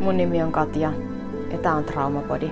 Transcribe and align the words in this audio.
Mun 0.00 0.16
nimi 0.16 0.42
on 0.42 0.52
Katja 0.52 0.92
ja 1.52 1.58
tää 1.58 1.74
on 1.74 1.84
Traumapodi. 1.84 2.50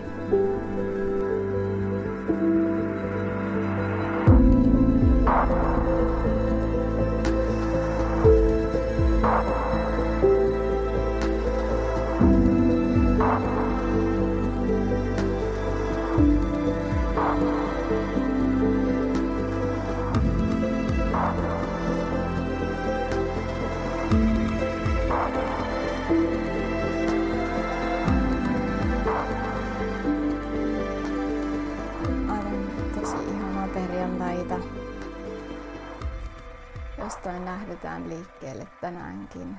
Jostain 37.27 37.45
lähdetään 37.45 38.09
liikkeelle 38.09 38.69
tänäänkin. 38.81 39.57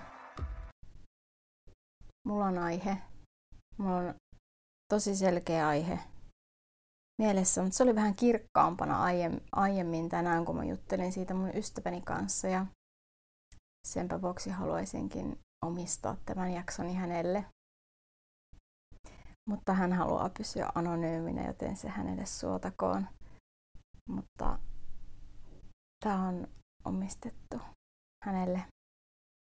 Mulla 2.28 2.46
on 2.46 2.58
aihe. 2.58 2.98
Mulla 3.78 3.98
on 3.98 4.14
tosi 4.90 5.16
selkeä 5.16 5.68
aihe 5.68 6.00
mielessä, 7.22 7.62
mutta 7.64 7.78
se 7.78 7.84
oli 7.84 7.96
vähän 7.96 8.16
kirkkaampana 8.16 9.04
aiemmin 9.52 10.10
tänään, 10.10 10.46
kun 10.46 10.56
mä 10.56 10.64
juttelin 10.64 11.12
siitä 11.12 11.34
mun 11.34 11.56
ystäväni 11.56 12.02
kanssa 12.02 12.48
ja 12.48 12.66
senpä 13.88 14.22
vuoksi 14.22 14.50
haluaisinkin 14.50 15.40
omistaa 15.66 16.18
tämän 16.26 16.54
jaksoni 16.54 16.94
hänelle. 16.94 17.46
Mutta 19.50 19.74
hän 19.74 19.94
haluaa 19.94 20.30
pysyä 20.38 20.70
anonyyminä, 20.76 21.48
joten 21.48 21.76
se 21.76 21.90
hänelle 21.90 22.26
suotakoon. 22.26 23.08
Mutta 24.10 24.60
tämä 26.04 26.28
on 26.28 26.48
omistettu 26.88 27.58
hänelle, 28.26 28.66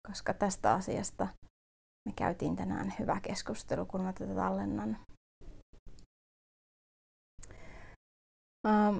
koska 0.08 0.34
tästä 0.34 0.74
asiasta 0.74 1.28
me 2.08 2.12
käytiin 2.16 2.56
tänään 2.56 2.94
hyvä 2.98 3.20
keskustelu, 3.20 3.86
kun 3.86 4.00
mä 4.00 4.12
tätä 4.12 4.34
tallennan. 4.34 4.98
Ähm, 8.66 8.96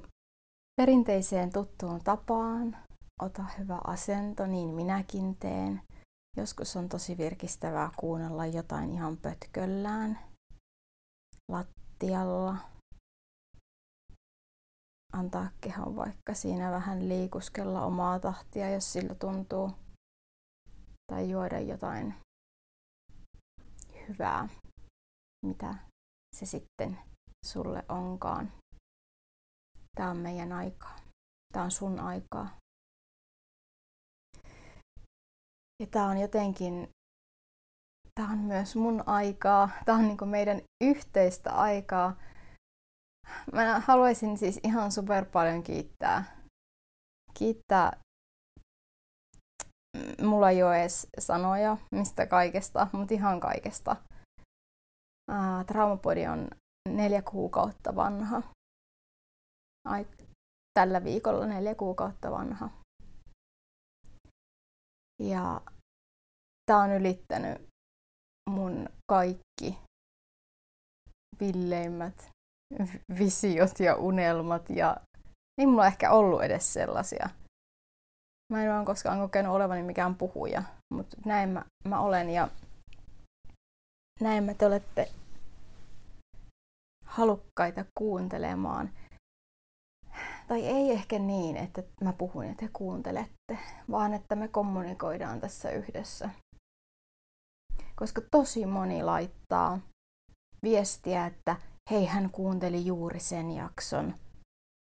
perinteiseen 0.77 1.53
tuttuun 1.53 2.05
tapaan 2.05 2.77
ota 3.23 3.45
hyvä 3.59 3.79
asento, 3.85 4.47
niin 4.47 4.69
minäkin 4.69 5.37
teen. 5.37 5.83
Joskus 6.37 6.77
on 6.77 6.89
tosi 6.89 7.19
virkistävää 7.19 7.91
kuunnella 7.97 8.47
jotain 8.47 8.93
ihan 8.93 9.17
pötköllään 9.17 10.19
lattialla. 11.51 12.74
Antaa 15.15 15.49
kehon 15.61 15.97
vaikka 15.97 16.35
siinä 16.35 16.71
vähän 16.71 17.09
liikuskella 17.09 17.85
omaa 17.85 18.21
tahtia, 18.21 18.71
jos 18.71 18.93
sillä 18.93 19.15
tuntuu. 19.15 19.71
Tai 21.13 21.31
juoda 21.31 21.61
jotain 21.61 22.15
hyvää, 24.09 24.49
mitä 25.47 25.75
se 26.37 26.47
sitten 26.47 26.99
sulle 27.47 27.85
onkaan. 27.89 28.53
Tämä 29.97 30.11
on 30.11 30.17
meidän 30.17 30.53
aikaa. 30.53 30.97
Tämä 31.53 31.65
on 31.65 31.71
sun 31.71 32.01
aikaa. 32.01 32.57
Ja 35.83 35.87
tämä 35.91 36.07
on 36.07 36.19
jotenkin, 36.19 36.89
tämä 38.15 38.33
on 38.33 38.39
myös 38.39 38.77
mun 38.77 39.03
aikaa. 39.07 39.71
Tämä 39.85 39.99
on 39.99 40.05
niin 40.09 40.29
meidän 40.29 40.61
yhteistä 40.85 41.53
aikaa. 41.53 42.17
Mä 43.53 43.81
haluaisin 43.81 44.39
siis 44.39 44.61
ihan 44.65 44.93
super 44.93 45.25
paljon 45.25 45.63
kiittää. 45.63 46.37
Kiittää. 47.35 48.01
Mulla 50.23 50.51
ei 50.51 50.63
ole 50.63 50.81
edes 50.81 51.09
sanoja 51.19 51.77
mistä 51.93 52.27
kaikesta, 52.27 52.87
mutta 52.93 53.15
ihan 53.15 53.41
kaikesta. 53.41 53.97
Traumapodi 55.67 56.27
on 56.27 56.49
neljä 56.89 57.23
kuukautta 57.23 57.97
vanha. 57.97 58.43
Ai, 59.89 60.07
tällä 60.79 61.05
viikolla 61.05 61.47
neljä 61.47 61.75
kuukautta 61.75 62.31
vanha. 62.31 62.71
Ja 65.23 65.61
tämä 66.67 66.83
on 66.83 66.91
ylittänyt 66.91 67.69
mun 68.51 68.89
kaikki 69.11 69.79
villeimmät 71.41 72.34
visiot 73.19 73.81
ja 73.81 73.97
unelmat 73.97 74.71
ja 74.71 74.97
ei 75.59 75.67
mulla 75.67 75.87
ehkä 75.87 76.11
ollut 76.11 76.43
edes 76.43 76.73
sellaisia. 76.73 77.31
Mä 78.53 78.63
en 78.63 78.71
vaan 78.71 78.85
koskaan 78.85 79.19
kokenut 79.19 79.55
olevani 79.55 79.83
mikään 79.83 80.15
puhuja, 80.15 80.63
mutta 80.95 81.17
näin 81.25 81.49
mä, 81.49 81.65
mä 81.89 82.01
olen 82.01 82.31
ja 82.31 82.49
näin 84.21 84.45
mä 84.45 84.55
te 84.55 84.67
olette 84.67 85.11
halukkaita 87.05 87.85
kuuntelemaan 87.99 88.91
tai 90.49 90.67
ei 90.67 90.91
ehkä 90.91 91.19
niin, 91.19 91.57
että 91.57 91.83
mä 92.01 92.13
puhun 92.13 92.47
ja 92.47 92.55
te 92.55 92.69
kuuntelette, 92.73 93.59
vaan 93.91 94.15
että 94.15 94.37
me 94.37 94.49
kommunikoidaan 94.49 95.41
tässä 95.41 95.71
yhdessä. 95.71 96.31
Koska 97.97 98.23
tosi 98.31 98.67
moni 98.67 99.03
laittaa 99.03 99.79
viestiä, 100.63 101.27
että 101.27 101.57
hei 101.91 102.07
hän 102.07 102.31
kuunteli 102.31 102.87
juuri 102.87 103.21
sen 103.21 103.51
jakson. 103.51 104.15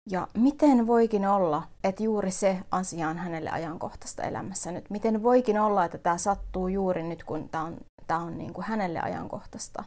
Ja 0.09 0.27
miten 0.33 0.87
voikin 0.87 1.27
olla, 1.27 1.67
että 1.83 2.03
juuri 2.03 2.31
se 2.31 2.59
asia 2.71 3.09
on 3.09 3.17
hänelle 3.17 3.49
ajankohtaista 3.49 4.23
elämässä 4.23 4.71
nyt? 4.71 4.89
Miten 4.89 5.23
voikin 5.23 5.59
olla, 5.59 5.85
että 5.85 5.97
tämä 5.97 6.17
sattuu 6.17 6.67
juuri 6.67 7.03
nyt, 7.03 7.23
kun 7.23 7.49
tämä 7.49 7.63
on, 7.63 7.77
tää 8.07 8.17
on 8.17 8.37
niin 8.37 8.53
kuin 8.53 8.65
hänelle 8.65 8.99
ajankohtaista? 8.99 9.83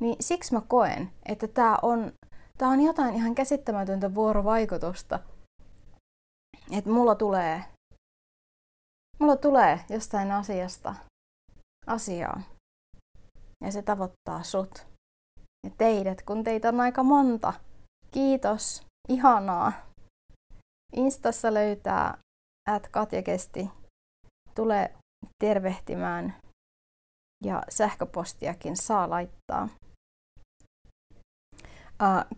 Niin 0.00 0.16
siksi 0.20 0.54
mä 0.54 0.60
koen, 0.68 1.10
että 1.26 1.48
tämä 1.48 1.78
on 1.82 2.12
Tämä 2.58 2.72
on 2.72 2.80
jotain 2.80 3.14
ihan 3.14 3.34
käsittämätöntä 3.34 4.14
vuorovaikutusta. 4.14 5.20
Että 6.70 6.90
mulla 6.90 7.14
tulee, 7.14 7.64
mulla 9.18 9.36
tulee 9.36 9.84
jostain 9.90 10.32
asiasta 10.32 10.94
asiaa. 11.86 12.40
Ja 13.64 13.72
se 13.72 13.82
tavoittaa 13.82 14.42
sut. 14.42 14.86
Ja 15.66 15.70
teidät, 15.78 16.22
kun 16.22 16.44
teitä 16.44 16.68
on 16.68 16.80
aika 16.80 17.02
monta. 17.02 17.52
Kiitos. 18.10 18.86
Ihanaa. 19.08 19.72
Instassa 20.92 21.54
löytää 21.54 22.18
at 22.68 22.88
Katja 22.88 23.22
Kesti. 23.22 23.70
Tule 24.54 24.92
tervehtimään. 25.38 26.34
Ja 27.44 27.62
sähköpostiakin 27.68 28.76
saa 28.76 29.10
laittaa. 29.10 29.68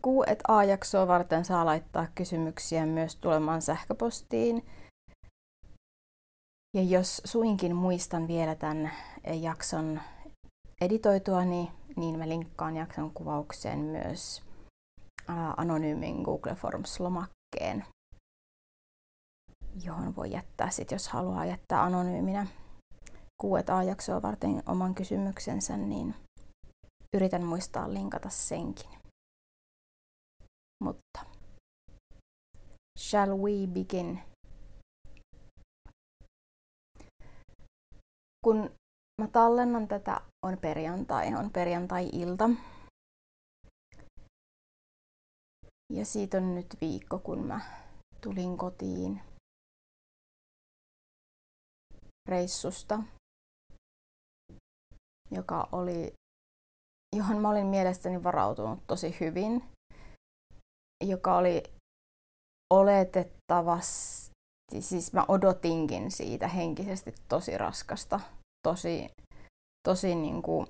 Q&A-jaksoa 0.03 1.07
varten 1.07 1.45
saa 1.45 1.65
laittaa 1.67 2.07
kysymyksiä 2.15 2.87
myös 2.87 3.17
tulemaan 3.17 3.63
sähköpostiin. 3.63 4.67
Ja 6.77 6.83
jos 6.83 7.23
suinkin 7.25 7.77
muistan 7.77 8.29
vielä 8.29 8.55
tämän 8.55 8.91
jakson 9.41 10.01
editoitua, 10.81 11.45
niin, 11.45 11.78
niin 11.99 12.19
mä 12.19 12.29
linkkaan 12.29 12.77
jakson 12.77 13.11
kuvaukseen 13.11 13.79
myös 13.79 14.43
anonyymin 15.57 16.23
Google 16.23 16.55
Forms-lomakkeen, 16.55 17.85
johon 19.85 20.17
voi 20.17 20.31
jättää 20.31 20.71
sit, 20.71 20.91
jos 20.91 21.09
haluaa 21.09 21.45
jättää 21.47 21.83
anonyyminä 21.83 22.47
Q&A-jaksoa 23.43 24.23
varten 24.23 24.63
oman 24.67 24.95
kysymyksensä, 24.95 25.77
niin 25.77 26.15
yritän 27.17 27.45
muistaa 27.45 27.93
linkata 27.93 28.31
senkin. 28.31 28.91
Mutta 30.85 31.25
shall 32.99 33.39
we 33.39 33.67
begin? 33.67 34.23
Kun 38.45 38.71
mä 39.19 39.29
tallennan 39.29 39.89
tätä, 39.89 40.21
on 40.47 40.59
perjantai, 40.59 41.35
on 41.35 41.51
perjantai-ilta. 41.51 42.51
Ja 45.93 46.05
siitä 46.05 46.37
on 46.37 46.55
nyt 46.55 46.67
viikko, 46.81 47.19
kun 47.19 47.47
mä 47.47 47.61
tulin 48.21 48.57
kotiin 48.57 49.21
reissusta, 52.29 53.03
joka 55.31 55.69
oli, 55.73 56.13
johon 57.17 57.39
mä 57.39 57.51
olin 57.51 57.67
mielestäni 57.67 58.23
varautunut 58.25 58.87
tosi 58.87 59.17
hyvin 59.21 59.63
joka 61.05 61.37
oli 61.37 61.63
oletettavasti 62.71 64.33
siis 64.81 65.13
mä 65.13 65.25
odotinkin 65.29 66.11
siitä 66.11 66.49
henkisesti 66.49 67.15
tosi 67.29 67.59
raskasta, 67.59 68.21
tosi, 68.67 69.09
tosi 69.89 70.15
niin 70.15 70.43
kuin 70.43 70.67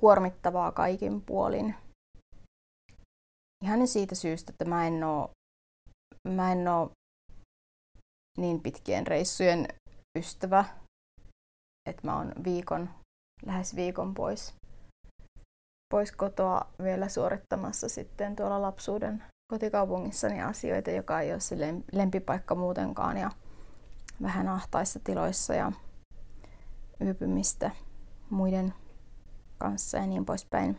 kuormittavaa 0.00 0.72
kaikin 0.72 1.22
puolin. 1.22 1.74
Ihan 3.64 3.88
siitä 3.88 4.14
syystä, 4.14 4.52
että 4.52 4.64
mä 4.64 4.86
en 4.86 5.04
oo, 5.04 5.30
mä 6.28 6.52
en 6.52 6.68
oo 6.68 6.90
niin 8.38 8.60
pitkien 8.60 9.06
reissujen 9.06 9.68
ystävä, 10.18 10.64
että 11.88 12.02
mä 12.04 12.16
oon 12.16 12.32
viikon, 12.44 12.90
lähes 13.46 13.76
viikon 13.76 14.14
pois, 14.14 14.54
pois 15.94 16.12
kotoa 16.12 16.60
vielä 16.82 17.08
suorittamassa 17.08 17.88
sitten 17.88 18.36
tuolla 18.36 18.62
lapsuuden 18.62 19.24
kotikaupungissani 19.52 20.42
asioita, 20.42 20.90
joka 20.90 21.20
ei 21.20 21.32
ole 21.32 21.40
se 21.40 21.56
lempipaikka 21.92 22.54
muutenkaan 22.54 23.16
ja 23.16 23.30
vähän 24.22 24.48
ahtaissa 24.48 25.00
tiloissa 25.04 25.54
ja 25.54 25.72
yöpymistä 27.00 27.70
muiden 28.30 28.74
kanssa 29.58 29.98
ja 29.98 30.06
niin 30.06 30.24
poispäin. 30.24 30.78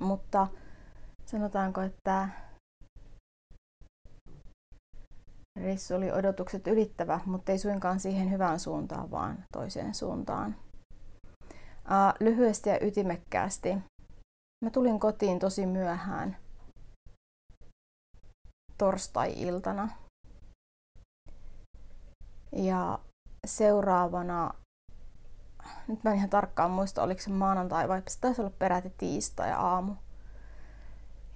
Mutta 0.00 0.48
sanotaanko, 1.26 1.80
että 1.80 2.28
reissu 5.60 5.94
oli 5.94 6.12
odotukset 6.12 6.66
ylittävä, 6.66 7.20
mutta 7.26 7.52
ei 7.52 7.58
suinkaan 7.58 8.00
siihen 8.00 8.30
hyvään 8.30 8.60
suuntaan, 8.60 9.10
vaan 9.10 9.44
toiseen 9.52 9.94
suuntaan. 9.94 10.56
Uh, 11.90 12.14
lyhyesti 12.20 12.68
ja 12.68 12.78
ytimekkäästi. 12.86 13.74
Mä 14.64 14.70
tulin 14.70 15.00
kotiin 15.00 15.38
tosi 15.38 15.66
myöhään 15.66 16.36
torstai-iltana. 18.78 19.88
Ja 22.52 22.98
seuraavana, 23.46 24.54
nyt 25.88 26.04
mä 26.04 26.10
en 26.10 26.16
ihan 26.16 26.30
tarkkaan 26.30 26.70
muista, 26.70 27.02
oliko 27.02 27.20
se 27.20 27.30
maanantai 27.30 27.88
vai 27.88 28.02
se 28.08 28.20
taisi 28.20 28.40
olla 28.40 28.52
peräti 28.58 28.92
tiistai-aamu. 28.98 29.94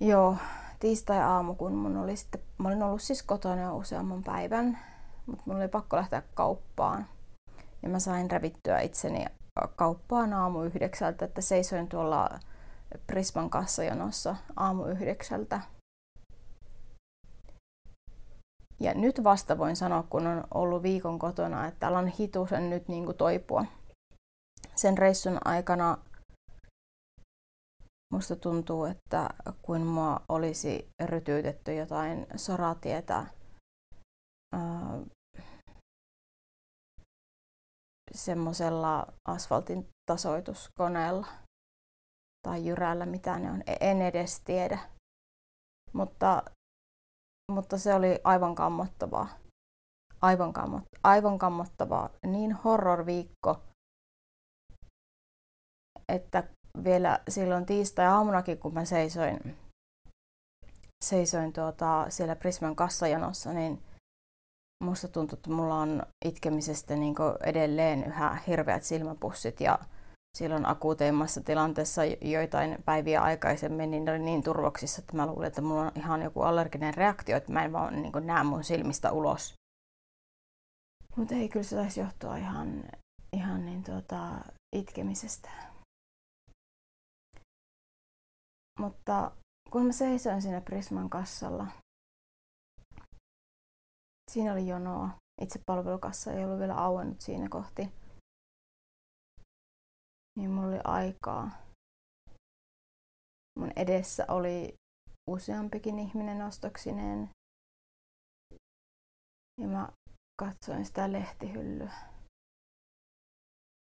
Joo, 0.00 0.36
tiistai-aamu, 0.80 1.54
kun 1.54 1.74
mun 1.74 1.96
oli 1.96 2.16
sitten, 2.16 2.40
mä 2.58 2.68
olin 2.68 2.82
ollut 2.82 3.02
siis 3.02 3.22
kotona 3.22 3.62
jo 3.62 3.76
useamman 3.76 4.24
päivän, 4.24 4.78
mutta 5.26 5.42
mun 5.46 5.56
oli 5.56 5.68
pakko 5.68 5.96
lähteä 5.96 6.22
kauppaan. 6.34 7.06
Ja 7.82 7.88
mä 7.88 7.98
sain 7.98 8.30
revittyä 8.30 8.80
itseni 8.80 9.24
kauppaan 9.76 10.32
aamu 10.32 10.62
yhdeksältä, 10.62 11.24
että 11.24 11.40
seisoin 11.40 11.88
tuolla 11.88 12.38
Prisman 13.06 13.50
kassajonossa 13.50 14.36
aamu 14.56 14.84
yhdeksältä 14.84 15.60
Ja 18.80 18.94
nyt 18.94 19.24
vasta 19.24 19.58
voin 19.58 19.76
sanoa, 19.76 20.02
kun 20.02 20.26
on 20.26 20.44
ollut 20.54 20.82
viikon 20.82 21.18
kotona, 21.18 21.66
että 21.66 21.88
alan 21.88 22.06
hitusen 22.06 22.70
nyt 22.70 22.88
niin 22.88 23.04
kuin 23.04 23.16
toipua. 23.16 23.64
Sen 24.76 24.98
reissun 24.98 25.38
aikana 25.44 25.98
musta 28.12 28.36
tuntuu, 28.36 28.84
että 28.84 29.28
kuin 29.62 29.82
mua 29.82 30.20
olisi 30.28 30.88
rytyytetty 31.04 31.74
jotain 31.74 32.26
soratietä 32.36 33.26
semmoisella 38.14 39.06
asfaltin 39.28 39.88
tasoituskoneella 40.10 41.26
tai 42.46 42.66
jyrällä, 42.66 43.06
mitä 43.06 43.38
ne 43.38 43.50
on. 43.50 43.62
En 43.80 44.02
edes 44.02 44.40
tiedä. 44.40 44.78
Mutta 45.92 46.42
mutta 47.52 47.78
se 47.78 47.94
oli 47.94 48.20
aivan 48.24 48.54
kammottavaa. 48.54 49.28
Aivan, 50.22 50.52
kammot, 50.52 50.82
aivan 51.02 51.38
kammottavaa. 51.38 52.10
Niin 52.26 52.52
horror-viikko, 52.52 53.60
että 56.08 56.44
vielä 56.84 57.20
silloin 57.28 57.66
tiistai-aamunakin, 57.66 58.58
kun 58.58 58.74
mä 58.74 58.84
seisoin, 58.84 59.56
seisoin 61.04 61.52
tuota, 61.52 62.06
siellä 62.08 62.36
Prisman 62.36 62.76
kassajanossa, 62.76 63.52
niin 63.52 63.82
musta 64.84 65.08
tuntui, 65.08 65.36
että 65.36 65.50
mulla 65.50 65.78
on 65.78 66.02
itkemisestä 66.24 66.96
niin 66.96 67.14
edelleen 67.44 68.04
yhä 68.04 68.38
hirveät 68.46 68.84
silmäpussit 68.84 69.60
ja 69.60 69.78
silloin 70.38 70.66
akuuteimmassa 70.66 71.40
tilanteessa 71.40 72.04
joitain 72.04 72.78
päiviä 72.84 73.22
aikaisemmin, 73.22 73.90
niin 73.90 74.04
ne 74.04 74.10
oli 74.10 74.18
niin 74.18 74.42
turvoksissa, 74.42 75.00
että 75.00 75.16
mä 75.16 75.26
luulin, 75.26 75.46
että 75.46 75.62
mulla 75.62 75.82
on 75.82 75.92
ihan 75.96 76.22
joku 76.22 76.42
allerginen 76.42 76.94
reaktio, 76.94 77.36
että 77.36 77.52
mä 77.52 77.64
en 77.64 77.72
vaan 77.72 78.02
niin 78.02 78.12
näe 78.20 78.44
mun 78.44 78.64
silmistä 78.64 79.12
ulos. 79.12 79.54
Mutta 81.16 81.34
ei, 81.34 81.48
kyllä 81.48 81.64
se 81.64 81.76
taisi 81.76 82.00
johtua 82.00 82.36
ihan, 82.36 82.84
ihan 83.32 83.64
niin 83.64 83.84
tuota, 83.84 84.30
itkemisestä. 84.76 85.50
Mutta 88.78 89.36
kun 89.70 89.86
mä 89.86 89.92
seisoin 89.92 90.42
siinä 90.42 90.60
Prisman 90.60 91.10
kassalla, 91.10 91.66
siinä 94.30 94.52
oli 94.52 94.68
jonoa. 94.68 95.10
Itse 95.42 95.60
palvelukassa 95.66 96.32
ei 96.32 96.44
ollut 96.44 96.58
vielä 96.58 96.74
auennut 96.74 97.20
siinä 97.20 97.48
kohti 97.48 97.92
niin 100.38 100.50
mulla 100.50 100.68
oli 100.68 100.80
aikaa. 100.84 101.50
Mun 103.58 103.70
edessä 103.76 104.24
oli 104.28 104.74
useampikin 105.30 105.98
ihminen 105.98 106.42
ostoksineen. 106.42 107.30
Ja 109.60 109.68
mä 109.68 109.88
katsoin 110.42 110.86
sitä 110.86 111.12
lehtihyllyä. 111.12 111.92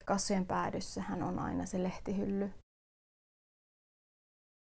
Kassojen 0.07 0.47
päädyssähän 0.47 1.23
on 1.23 1.39
aina 1.39 1.67
se 1.67 1.83
lehtihylly. 1.83 2.53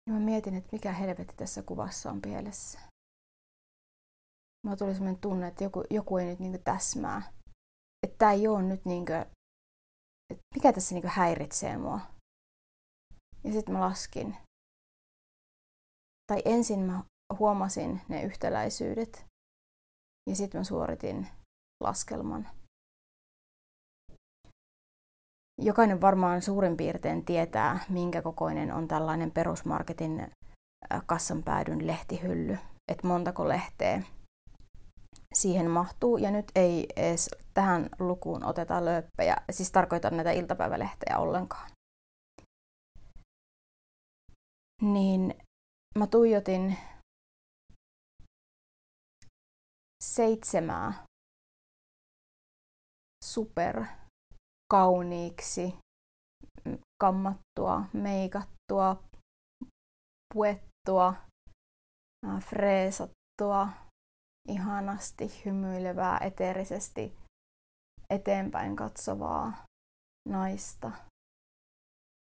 Ja 0.07 0.13
mä 0.13 0.19
mietin, 0.19 0.55
että 0.55 0.69
mikä 0.71 0.91
helvetti 0.91 1.33
tässä 1.37 1.63
kuvassa 1.63 2.11
on 2.11 2.21
pielessä. 2.21 2.79
Mä 4.67 4.75
tuli 4.75 4.93
sellainen 4.93 5.21
tunne, 5.21 5.47
että 5.47 5.63
joku, 5.63 5.83
joku 5.89 6.17
ei 6.17 6.25
nyt 6.25 6.39
niinku 6.39 6.61
täsmää. 6.63 7.33
Että 8.03 8.17
tää 8.17 8.31
ei 8.31 8.47
ole 8.47 8.61
nyt 8.61 8.85
niinku 8.85 9.13
että 10.29 10.43
mikä 10.55 10.73
tässä 10.73 10.95
niinku 10.95 11.09
häiritsee 11.11 11.77
mua. 11.77 11.99
Ja 13.43 13.51
sitten 13.51 13.73
mä 13.73 13.81
laskin. 13.81 14.37
Tai 16.27 16.41
ensin 16.45 16.79
mä 16.79 17.03
huomasin 17.39 18.01
ne 18.07 18.23
yhtäläisyydet 18.23 19.25
ja 20.29 20.35
sitten 20.35 20.59
mä 20.59 20.63
suoritin 20.63 21.27
laskelman. 21.83 22.49
Jokainen 25.63 26.01
varmaan 26.01 26.41
suurin 26.41 26.77
piirtein 26.77 27.25
tietää, 27.25 27.79
minkä 27.89 28.21
kokoinen 28.21 28.73
on 28.73 28.87
tällainen 28.87 29.31
perusmarketin 29.31 30.31
kassan 31.05 31.43
päädyn 31.43 31.87
lehtihylly, 31.87 32.57
että 32.91 33.07
montako 33.07 33.49
lehteä 33.49 34.03
siihen 35.33 35.69
mahtuu. 35.69 36.17
Ja 36.17 36.31
nyt 36.31 36.51
ei 36.55 36.87
edes 36.95 37.29
tähän 37.53 37.89
lukuun 37.99 38.45
oteta 38.45 38.85
lööppejä, 38.85 39.35
siis 39.51 39.71
tarkoitan 39.71 40.15
näitä 40.17 40.31
iltapäivälehtejä 40.31 41.17
ollenkaan. 41.17 41.71
Niin 44.81 45.35
mä 45.97 46.07
tuijotin 46.07 46.77
seitsemää 50.03 50.93
super 53.23 53.85
kauniiksi 54.71 55.77
kammattua, 57.01 57.83
meikattua, 57.93 59.03
puettua, 60.33 61.13
freesattua, 62.39 63.67
ihanasti 64.47 65.45
hymyilevää, 65.45 66.17
eteerisesti 66.21 67.15
eteenpäin 68.09 68.75
katsovaa 68.75 69.65
naista 70.29 70.91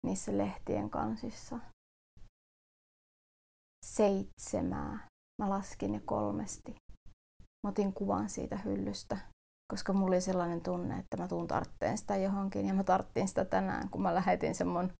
niissä 0.06 0.38
lehtien 0.38 0.90
kansissa. 0.90 1.58
Seitsemää. 3.86 5.06
Mä 5.42 5.50
laskin 5.50 5.92
ne 5.92 6.00
kolmesti. 6.00 6.74
Mä 7.62 7.70
otin 7.70 7.92
kuvan 7.92 8.28
siitä 8.28 8.56
hyllystä, 8.56 9.18
koska 9.72 9.92
mulla 9.92 10.08
oli 10.08 10.20
sellainen 10.20 10.60
tunne, 10.60 10.98
että 10.98 11.16
mä 11.16 11.28
tuun 11.28 11.46
tartteen 11.46 11.98
sitä 11.98 12.16
johonkin. 12.16 12.66
Ja 12.66 12.74
mä 12.74 12.84
tarttiin 12.84 13.28
sitä 13.28 13.44
tänään, 13.44 13.90
kun 13.90 14.02
mä 14.02 14.14
lähetin 14.14 14.54
sen 14.54 14.68
mun 14.68 14.92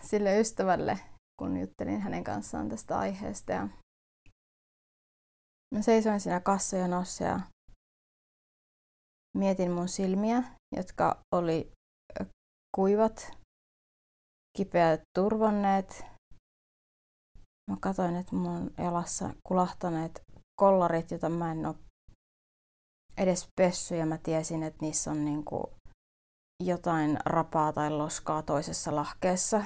sille 0.00 0.40
ystävälle, 0.40 0.98
kun 1.40 1.56
juttelin 1.56 2.00
hänen 2.00 2.24
kanssaan 2.24 2.68
tästä 2.68 2.98
aiheesta. 2.98 3.52
Ja 3.52 3.68
Mä 5.74 5.82
seisoin 5.82 6.20
siinä 6.20 6.40
kassajonossa 6.40 7.24
ja 7.24 7.40
mietin 9.38 9.70
mun 9.70 9.88
silmiä, 9.88 10.42
jotka 10.76 11.20
oli 11.34 11.72
kuivat, 12.76 13.32
kipeät 14.56 15.00
turvonneet. 15.18 16.04
Mä 17.70 17.76
katsoin, 17.80 18.16
että 18.16 18.36
mun 18.36 18.70
jalassa 18.78 19.34
kulahtaneet 19.48 20.22
kollarit, 20.60 21.10
joita 21.10 21.28
mä 21.28 21.52
en 21.52 21.66
ole 21.66 21.76
edes 23.18 23.48
pessy 23.60 23.96
ja 23.96 24.06
mä 24.06 24.18
tiesin, 24.18 24.62
että 24.62 24.78
niissä 24.80 25.10
on 25.10 25.24
niinku 25.24 25.72
jotain 26.64 27.18
rapaa 27.24 27.72
tai 27.72 27.90
loskaa 27.90 28.42
toisessa 28.42 28.96
lahkeessa, 28.96 29.64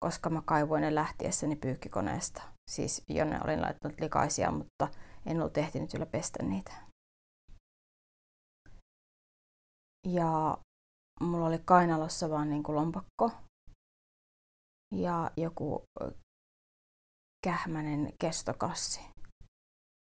koska 0.00 0.30
mä 0.30 0.42
kaivoin 0.42 0.82
ne 0.82 0.94
lähtiessäni 0.94 1.56
pyykkikoneesta. 1.56 2.42
Siis 2.70 3.04
jonne 3.08 3.40
olin 3.44 3.62
laittanut 3.62 4.00
likaisia, 4.00 4.50
mutta 4.50 4.88
en 5.26 5.40
ollut 5.40 5.58
ehtinyt 5.58 5.90
kyllä 5.90 6.06
pestä 6.06 6.42
niitä. 6.42 6.72
Ja 10.06 10.58
mulla 11.20 11.46
oli 11.46 11.58
kainalossa 11.64 12.30
vaan 12.30 12.50
niin 12.50 12.62
kuin 12.62 12.76
lompakko 12.76 13.30
ja 14.94 15.30
joku 15.36 15.84
kähmänen 17.44 18.12
kestokassi. 18.20 19.00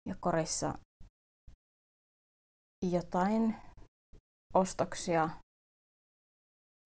Ja 0.08 0.14
korissa 0.20 0.78
jotain 2.82 3.56
ostoksia, 4.54 5.28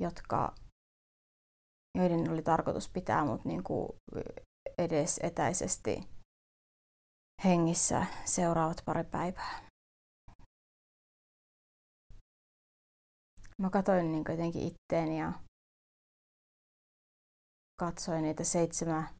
jotka, 0.00 0.54
joiden 1.98 2.30
oli 2.30 2.42
tarkoitus 2.42 2.88
pitää 2.88 3.24
mut 3.24 3.44
niin 3.44 3.64
kuin 3.64 3.88
edes 4.78 5.20
etäisesti 5.22 6.08
hengissä 7.44 8.06
seuraavat 8.24 8.82
pari 8.84 9.04
päivää. 9.04 9.66
Mä 13.62 13.70
katsoin 13.70 14.12
niin 14.12 14.24
jotenkin 14.28 14.62
itteeni 14.62 15.18
ja 15.18 15.32
katsoin 17.80 18.22
niitä 18.22 18.44
seitsemää 18.44 19.14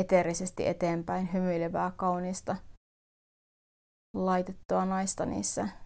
eteerisesti 0.00 0.66
eteenpäin 0.66 1.32
hymyilevää 1.32 1.90
kaunista 1.96 2.56
laitettua 4.16 4.84
naista 4.84 5.26
niissä 5.26 5.81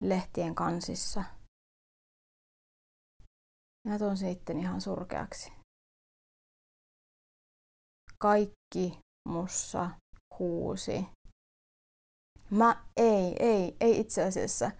lehtien 0.00 0.54
kansissa. 0.54 1.24
Mä 3.88 3.98
tunsin 3.98 4.28
itteni 4.28 4.60
ihan 4.60 4.80
surkeaksi. 4.80 5.52
Kaikki 8.18 8.98
mussa 9.28 9.90
huusi. 10.38 11.06
Mä 12.50 12.84
ei, 12.96 13.36
ei, 13.38 13.76
ei 13.80 14.00
itse 14.00 14.24
asiassa. 14.24 14.70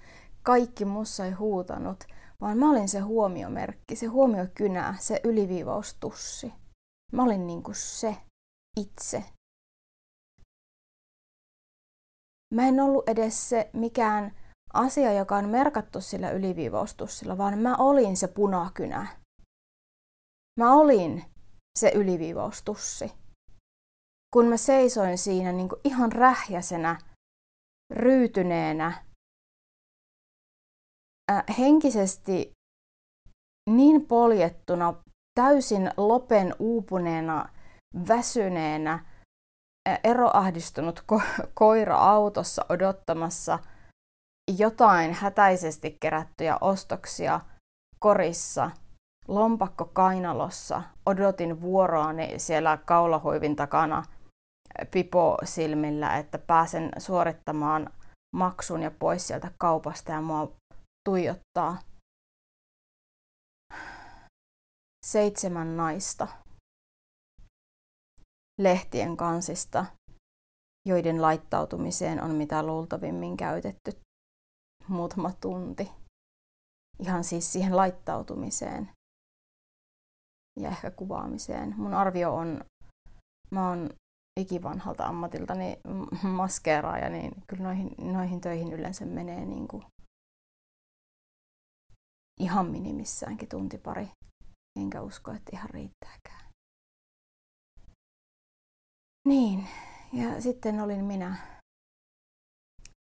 Kaikki 0.43 0.85
mussa 0.85 1.25
ei 1.25 1.33
huutanut, 1.33 2.05
vaan 2.41 2.59
mä 2.59 2.71
olin 2.71 2.89
se 2.89 3.01
huomiomerkki, 3.01 3.97
se 3.97 4.07
huomiokynä, 4.07 4.95
se 4.99 5.21
yliviivaustussi. 5.25 6.53
Mä 7.13 7.23
olin 7.25 7.47
niinku 7.47 7.71
se 7.75 8.17
itse. 8.81 9.25
Mä 12.55 12.69
en 12.69 12.81
ollut 12.81 13.09
edes 13.09 13.49
se 13.49 13.71
mikään 13.73 14.46
asia, 14.77 15.13
joka 15.13 15.37
on 15.37 15.49
merkattu 15.49 16.01
sillä 16.01 16.31
yliviivaustussilla, 16.31 17.39
vaan 17.39 17.59
mä 17.59 17.77
olin 17.77 18.17
se 18.17 18.29
punakynä. 18.29 19.07
Mä 20.61 20.75
olin 20.75 21.25
se 21.79 21.93
yliviivaustussi. 21.95 23.13
Kun 24.35 24.47
mä 24.47 24.57
seisoin 24.57 25.19
siinä 25.19 25.53
niin 25.53 25.69
kuin 25.69 25.81
ihan 25.85 26.13
rähjäsenä, 26.13 26.99
ryytyneenä, 27.95 29.05
äh, 31.33 31.45
henkisesti 31.59 32.53
niin 33.71 34.07
poljettuna, 34.07 34.95
täysin 35.35 35.91
lopen 35.97 36.55
uupuneena, 36.59 37.49
väsyneenä, 38.09 38.93
äh, 39.89 40.01
eroahdistunut 40.05 41.05
ko- 41.13 41.47
koira 41.55 41.99
autossa 41.99 42.67
odottamassa 42.69 43.59
jotain 44.59 45.13
hätäisesti 45.13 45.97
kerättyjä 46.01 46.59
ostoksia 46.61 47.41
korissa, 47.99 48.71
lompakko 49.29 49.85
kainalossa, 49.85 50.83
odotin 51.07 51.61
vuoroani 51.61 52.39
siellä 52.39 52.77
kaulahuivin 52.77 53.57
takana 53.57 54.03
pipo 54.91 55.39
silmillä, 55.45 56.17
että 56.17 56.39
pääsen 56.39 56.91
suorittamaan 56.99 57.91
maksun 58.37 58.83
ja 58.83 58.91
pois 58.91 59.27
sieltä 59.27 59.51
kaupasta 59.59 60.13
ja 60.13 60.21
mua 60.21 60.53
tuijottaa 61.09 61.79
seitsemän 65.07 65.77
naista 65.77 66.29
lehtien 68.61 69.17
kansista, 69.17 69.87
joiden 70.89 71.23
laittautumiseen 71.23 72.23
on 72.23 72.31
mitä 72.31 72.63
luultavimmin 72.63 73.37
käytetty 73.37 74.06
muutama 74.89 75.33
tunti. 75.41 75.91
Ihan 76.99 77.25
siis 77.25 77.53
siihen 77.53 77.77
laittautumiseen 77.77 78.91
ja 80.61 80.69
ehkä 80.69 80.91
kuvaamiseen. 80.91 81.75
Mun 81.77 81.95
arvio 81.95 82.35
on, 82.35 82.65
mä 83.51 83.69
oon 83.69 83.91
ikivanhalta 84.41 85.07
ammatiltani 85.07 85.81
maskeeraaja, 86.23 87.11
niin 87.11 87.33
kyllä 87.47 87.63
noihin, 87.63 88.13
noihin 88.13 88.41
töihin 88.41 88.73
yleensä 88.73 89.07
menee 89.07 89.45
niin 89.45 89.69
kuin 89.69 89.85
ihan 92.41 92.67
minimissäänkin 92.67 93.49
tunti 93.49 93.79
pari. 93.79 94.09
Enkä 94.81 95.03
usko, 95.03 95.31
että 95.31 95.51
ihan 95.53 95.71
riittääkään. 95.71 96.51
Niin, 99.25 99.69
ja 100.13 100.41
sitten 100.41 100.81
olin 100.81 101.05
minä. 101.05 101.56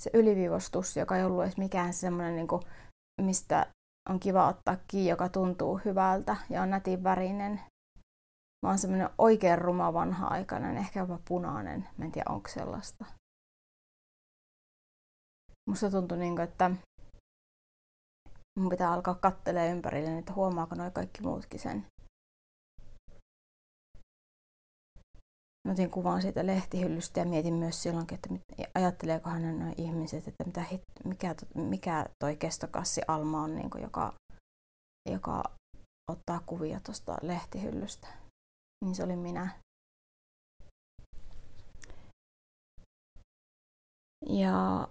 Se 0.03 0.11
yliviivostus, 0.15 0.97
joka 0.97 1.17
ei 1.17 1.25
ollut 1.25 1.43
edes 1.43 1.57
mikään 1.57 1.93
semmoinen, 1.93 2.37
niin 2.37 2.49
kuin, 2.49 2.63
mistä 3.21 3.67
on 4.09 4.21
kiva 4.21 4.49
ottaa 4.49 4.77
kiinni, 4.89 5.11
joka 5.11 5.29
tuntuu 5.29 5.81
hyvältä 5.85 6.37
ja 6.51 6.63
on 6.63 6.71
nätin 6.71 7.05
värinen. 7.05 7.61
Oon 8.65 8.79
semmoinen 8.79 9.11
oikein 9.19 9.59
ruma 9.59 9.93
vanha-aikainen, 9.93 10.77
ehkä 10.77 11.01
jopa 11.01 11.19
punainen. 11.29 11.89
Mä 11.97 12.05
en 12.05 12.13
tiedä, 12.13 12.31
onko 12.31 12.49
sellaista. 12.49 13.05
Musta 15.71 15.91
tuntui 15.91 16.19
niin 16.19 16.37
kuin, 16.37 16.49
että 16.49 16.71
mun 18.59 18.69
pitää 18.69 18.93
alkaa 18.93 19.15
kattelee 19.15 19.71
ympärille, 19.71 20.19
että 20.19 20.33
huomaako 20.33 20.75
noi 20.75 20.91
kaikki 20.91 21.23
muutkin 21.23 21.61
sen. 21.61 21.87
Mä 25.69 25.73
otin 25.73 25.91
kuvan 25.91 26.23
siitä 26.23 26.47
lehtihyllystä 26.47 27.21
ja 27.21 27.27
mietin 27.27 27.55
myös 27.55 27.83
silloinkin, 27.83 28.15
että 28.15 28.29
ajatteleekohan 28.75 29.43
ne 29.43 29.53
nuo 29.53 29.75
ihmiset, 29.77 30.29
että 30.29 30.45
mitä 30.45 30.63
hit, 30.63 30.83
mikä, 31.05 31.35
mikä 31.55 32.07
toi 32.25 32.37
kestokassi 32.37 33.01
Alma 33.09 33.43
on, 33.43 33.57
niin 33.57 33.71
kuin, 33.71 33.83
joka, 33.83 34.15
joka 35.11 35.45
ottaa 36.11 36.41
kuvia 36.47 36.81
tuosta 36.81 37.17
lehtihyllystä. 37.23 38.09
Niin 38.85 38.95
se 38.95 39.05
oli 39.05 39.17
minä. 39.17 39.49
Ja 44.29 44.89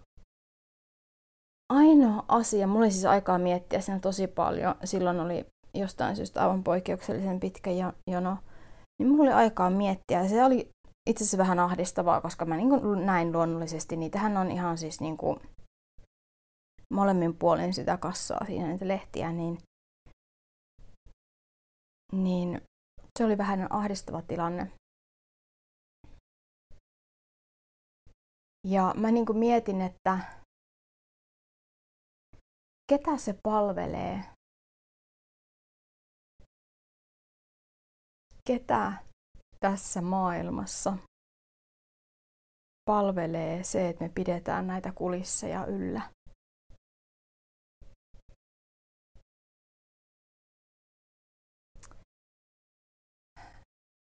ainoa 1.74 2.26
asia, 2.28 2.68
mulla 2.68 2.86
oli 2.86 2.92
siis 2.92 3.06
aikaa 3.06 3.38
miettiä 3.38 3.82
siinä 3.82 4.00
tosi 4.00 4.28
paljon, 4.28 4.76
silloin 4.84 5.20
oli 5.20 5.46
jostain 5.74 6.16
syystä 6.16 6.42
aivan 6.42 6.64
poikkeuksellisen 6.64 7.40
pitkä 7.40 7.70
jono, 8.12 8.38
niin 9.00 9.10
mulla 9.10 9.24
oli 9.24 9.32
aikaa 9.32 9.70
miettiä. 9.70 10.28
Se 10.28 10.44
oli 10.44 10.70
itse 11.10 11.24
asiassa 11.24 11.38
vähän 11.38 11.60
ahdistavaa, 11.60 12.22
koska 12.22 12.46
mä 12.46 12.58
niin 12.58 13.06
näin 13.06 13.32
luonnollisesti. 13.32 13.98
Niitähän 13.98 14.38
on 14.38 14.52
ihan 14.52 14.78
siis 14.78 15.02
niin 15.02 15.18
kuin 15.18 15.40
molemmin 16.94 17.38
puolin 17.38 17.74
sitä 17.74 17.98
kassaa 17.98 18.46
siinä 18.46 18.68
niitä 18.68 18.88
lehtiä, 18.88 19.32
niin, 19.32 19.58
niin 22.12 22.62
se 23.20 23.26
oli 23.26 23.38
vähän 23.38 23.68
ahdistava 23.70 24.22
tilanne. 24.22 24.72
Ja 28.68 28.94
mä 28.98 29.12
niin 29.12 29.26
kuin 29.26 29.38
mietin, 29.38 29.82
että 29.82 30.20
ketä 32.92 33.18
se 33.18 33.36
palvelee? 33.44 34.37
Ketä 38.48 38.94
tässä 39.60 40.02
maailmassa 40.02 40.98
palvelee 42.86 43.64
se, 43.64 43.90
että 43.90 44.04
me 44.04 44.10
pidetään 44.10 44.68
näitä 44.68 44.92
kulisseja 44.92 45.66
yllä? 45.66 46.02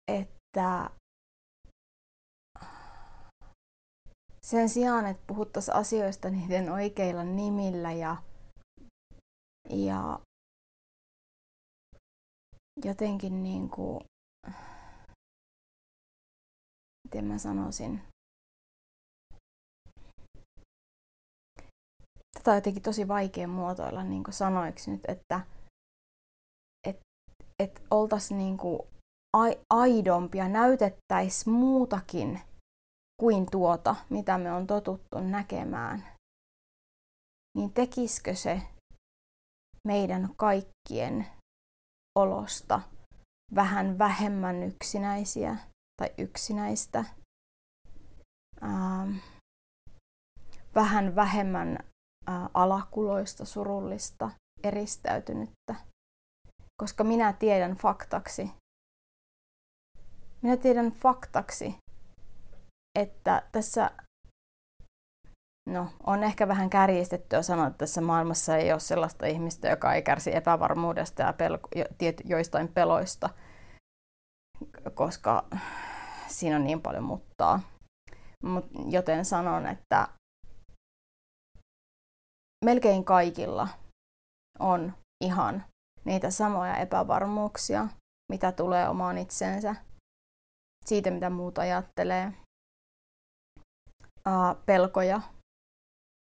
Että 0.07 0.89
sen 4.41 4.69
sijaan, 4.69 5.05
että 5.05 5.23
puhuttaisiin 5.27 5.75
asioista 5.77 6.29
niiden 6.29 6.71
oikeilla 6.71 7.23
nimillä 7.23 7.91
ja 7.91 8.23
ja 9.69 10.19
jotenkin 12.85 13.43
niin 13.43 13.69
kuin, 13.69 14.05
miten 17.15 17.31
mä 17.31 17.37
sanoisin, 17.37 18.01
tätä 22.33 22.51
on 22.51 22.57
jotenkin 22.57 22.83
tosi 22.83 23.07
vaikea 23.07 23.47
muotoilla 23.47 24.03
niin 24.03 24.23
sanoiksi 24.29 24.91
nyt, 24.91 25.01
että 25.07 25.41
et, 26.87 26.99
et 27.63 27.83
oltaisiin 27.91 28.37
niin 28.37 28.57
aidompia, 29.73 30.47
näytettäisiin 30.47 31.53
muutakin 31.53 32.41
kuin 33.21 33.45
tuota, 33.51 33.95
mitä 34.09 34.37
me 34.37 34.51
on 34.51 34.67
totuttu 34.67 35.19
näkemään, 35.19 36.07
niin 37.57 37.73
tekisikö 37.73 38.35
se 38.35 38.61
meidän 39.87 40.29
kaikkien 40.37 41.27
olosta 42.19 42.81
vähän 43.55 43.97
vähemmän 43.97 44.63
yksinäisiä 44.63 45.57
tai 46.01 46.09
yksinäistä, 46.17 47.05
ähm, 48.63 49.17
vähän 50.75 51.15
vähemmän 51.15 51.79
äh, 52.29 52.49
alakuloista, 52.53 53.45
surullista, 53.45 54.31
eristäytynyttä. 54.63 55.75
Koska 56.81 57.03
minä 57.03 57.33
tiedän 57.33 57.75
faktaksi, 57.75 58.51
minä 60.41 60.57
tiedän 60.57 60.91
faktaksi, 60.91 61.75
että 62.99 63.43
tässä 63.51 63.91
No, 65.69 65.87
on 66.05 66.23
ehkä 66.23 66.47
vähän 66.47 66.69
kärjistettyä 66.69 67.41
sanoa, 67.41 67.67
että 67.67 67.77
tässä 67.77 68.01
maailmassa 68.01 68.57
ei 68.57 68.71
ole 68.71 68.79
sellaista 68.79 69.25
ihmistä, 69.25 69.69
joka 69.69 69.93
ei 69.93 70.01
kärsi 70.01 70.35
epävarmuudesta 70.35 71.23
ja 71.23 71.33
pelko, 71.33 71.69
joistain 72.25 72.67
peloista, 72.67 73.29
koska 74.93 75.45
siinä 76.27 76.55
on 76.55 76.63
niin 76.63 76.81
paljon 76.81 77.03
muttaa. 77.03 77.59
Mut, 78.43 78.65
joten 78.89 79.25
sanon, 79.25 79.67
että 79.67 80.07
melkein 82.65 83.05
kaikilla 83.05 83.67
on 84.59 84.93
ihan 85.23 85.63
niitä 86.05 86.31
samoja 86.31 86.77
epävarmuuksia, 86.77 87.87
mitä 88.31 88.51
tulee 88.51 88.89
omaan 88.89 89.17
itsensä, 89.17 89.75
siitä 90.85 91.11
mitä 91.11 91.29
muut 91.29 91.57
ajattelee, 91.57 92.33
pelkoja, 94.65 95.21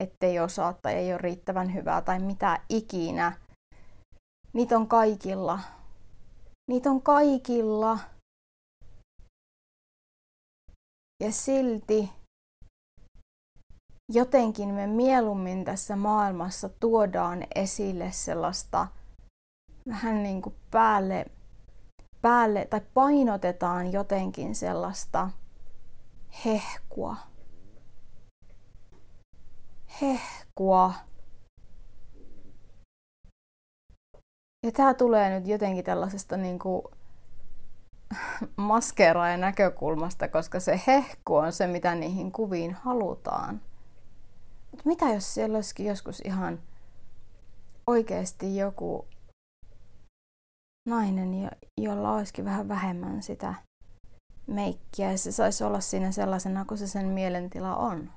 ettei 0.03 0.41
osaa 0.41 0.73
tai 0.73 0.95
ei 0.95 1.13
ole 1.13 1.19
riittävän 1.19 1.75
hyvää 1.75 2.03
tai 2.03 2.19
mitä 2.19 2.61
ikinä. 2.69 3.33
Niitä 4.53 4.77
on 4.77 4.89
kaikilla. 4.89 5.61
Niitä 6.71 6.91
on 6.91 7.03
kaikilla. 7.03 7.99
Ja 11.21 11.33
silti 11.33 12.11
jotenkin 14.13 14.69
me 14.69 14.87
mieluummin 14.87 15.65
tässä 15.65 15.97
maailmassa 15.97 16.69
tuodaan 16.69 17.47
esille 17.55 18.13
sellaista 18.13 18.87
vähän 19.89 20.23
niin 20.23 20.43
kuin 20.43 20.55
päälle, 20.71 21.27
päälle 22.23 22.67
tai 22.71 22.81
painotetaan 22.95 23.93
jotenkin 23.93 24.55
sellaista 24.55 25.31
hehkua 26.45 27.17
hehkua. 30.03 30.95
Ja 34.67 34.73
tämä 34.73 34.95
tulee 34.95 35.31
nyt 35.41 35.49
jotenkin 35.49 35.85
tällaisesta 35.85 36.37
niin 36.37 36.59
kuin 36.59 36.83
maskeeraajan 38.57 39.41
näkökulmasta, 39.41 40.29
koska 40.29 40.61
se 40.61 40.81
hehku 40.87 41.37
on 41.37 41.53
se, 41.53 41.67
mitä 41.67 41.95
niihin 41.95 42.33
kuviin 42.33 42.75
halutaan. 42.75 43.61
Mutta 44.71 44.83
mitä 44.85 45.09
jos 45.09 45.35
siellä 45.35 45.57
olisikin 45.57 45.87
joskus 45.87 46.21
ihan 46.25 46.59
oikeasti 47.87 48.57
joku 48.57 49.07
nainen, 50.89 51.51
jolla 51.81 52.15
olisikin 52.15 52.45
vähän 52.45 52.69
vähemmän 52.69 53.23
sitä 53.23 53.55
meikkiä 54.47 55.11
ja 55.11 55.19
se 55.19 55.33
saisi 55.33 55.65
olla 55.65 55.81
siinä 55.81 56.13
sellaisena 56.13 56.65
kuin 56.65 56.79
se 56.79 56.87
sen 56.87 57.07
mielentila 57.07 57.77
on. 57.77 58.11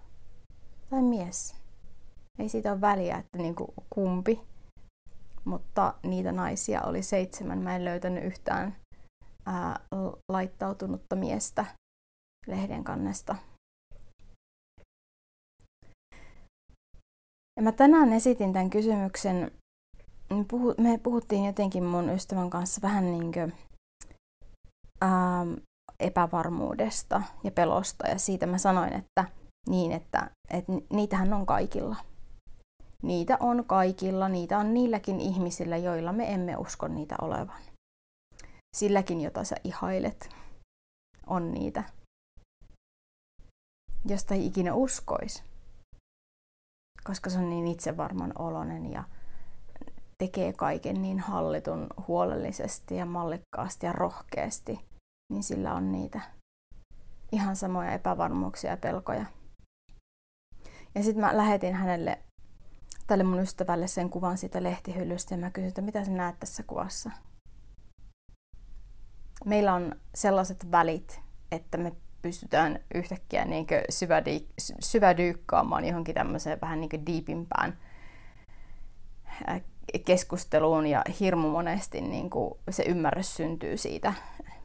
Tai 0.89 1.01
mies. 1.01 1.55
Ei 2.39 2.49
siitä 2.49 2.71
ole 2.71 2.81
väliä, 2.81 3.17
että 3.17 3.37
niin 3.37 3.55
kuin 3.55 3.73
kumpi. 3.89 4.41
Mutta 5.45 5.93
niitä 6.03 6.31
naisia 6.31 6.81
oli 6.81 7.03
seitsemän. 7.03 7.59
Mä 7.59 7.75
en 7.75 7.85
löytänyt 7.85 8.23
yhtään 8.23 8.75
ää, 9.45 9.79
laittautunutta 10.31 11.15
miestä 11.15 11.65
lehden 12.47 12.83
kannesta. 12.83 13.35
Ja 17.57 17.61
mä 17.63 17.71
tänään 17.71 18.13
esitin 18.13 18.53
tämän 18.53 18.69
kysymyksen. 18.69 19.51
Me 20.77 20.97
puhuttiin 21.03 21.45
jotenkin 21.45 21.83
mun 21.83 22.09
ystävän 22.09 22.49
kanssa 22.49 22.81
vähän 22.81 23.11
niin 23.11 23.31
kuin, 23.33 23.53
ää, 25.01 25.45
epävarmuudesta 25.99 27.21
ja 27.43 27.51
pelosta. 27.51 28.07
Ja 28.07 28.19
siitä 28.19 28.45
mä 28.45 28.57
sanoin, 28.57 28.93
että 28.93 29.25
niin, 29.69 29.91
että, 29.91 30.31
että 30.49 30.71
niitähän 30.89 31.33
on 31.33 31.45
kaikilla. 31.45 31.95
Niitä 33.01 33.37
on 33.39 33.65
kaikilla, 33.65 34.29
niitä 34.29 34.57
on 34.57 34.73
niilläkin 34.73 35.19
ihmisillä, 35.19 35.77
joilla 35.77 36.13
me 36.13 36.33
emme 36.33 36.57
usko 36.57 36.87
niitä 36.87 37.15
olevan. 37.21 37.72
Silläkin, 38.73 39.21
jota 39.21 39.43
sä 39.43 39.55
ihailet, 39.63 40.29
on 41.27 41.51
niitä, 41.51 41.83
josta 44.05 44.33
ei 44.33 44.45
ikinä 44.45 44.73
uskois. 44.73 45.43
Koska 47.03 47.29
se 47.29 47.37
on 47.37 47.49
niin 47.49 47.67
itsevarman 47.67 48.33
olonen 48.39 48.91
ja 48.91 49.03
tekee 50.17 50.53
kaiken 50.53 51.01
niin 51.01 51.19
hallitun 51.19 51.87
huolellisesti 52.07 52.95
ja 52.95 53.05
mallikkaasti 53.05 53.85
ja 53.85 53.93
rohkeasti, 53.93 54.79
niin 55.31 55.43
sillä 55.43 55.73
on 55.73 55.91
niitä 55.91 56.21
ihan 57.31 57.55
samoja 57.55 57.91
epävarmuuksia 57.91 58.71
ja 58.71 58.77
pelkoja. 58.77 59.25
Ja 60.95 61.03
sitten 61.03 61.21
mä 61.21 61.37
lähetin 61.37 61.73
hänelle 61.73 62.19
tälle 63.07 63.23
mun 63.23 63.39
ystävälle 63.39 63.87
sen 63.87 64.09
kuvan 64.09 64.37
siitä 64.37 64.63
lehtihyllystä 64.63 65.33
ja 65.33 65.39
mä 65.39 65.51
kysyin, 65.51 65.67
että 65.67 65.81
mitä 65.81 66.05
sä 66.05 66.11
näet 66.11 66.39
tässä 66.39 66.63
kuvassa. 66.63 67.11
Meillä 69.45 69.73
on 69.73 69.95
sellaiset 70.15 70.71
välit, 70.71 71.21
että 71.51 71.77
me 71.77 71.91
pystytään 72.21 72.79
yhtäkkiä 72.95 73.45
niin 73.45 73.67
syvädi- 73.89 74.47
syvädyykkaamaan 74.79 75.85
johonkin 75.85 76.15
tämmöiseen 76.15 76.61
vähän 76.61 76.81
niin 76.81 77.05
diipimpään 77.05 77.77
keskusteluun 80.05 80.87
ja 80.87 81.03
hirmu 81.19 81.49
monesti 81.49 82.01
niin 82.01 82.29
kuin 82.29 82.53
se 82.69 82.83
ymmärrys 82.83 83.35
syntyy 83.35 83.77
siitä 83.77 84.13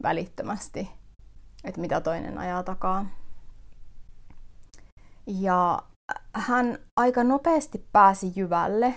välittömästi, 0.03 0.91
että 1.65 1.81
mitä 1.81 2.01
toinen 2.01 2.39
ajaa 2.39 2.63
takaa. 2.63 3.07
Ja 5.27 5.83
hän 6.33 6.79
aika 6.97 7.25
nopeasti 7.25 7.87
pääsi 7.93 8.33
jyvälle. 8.37 8.95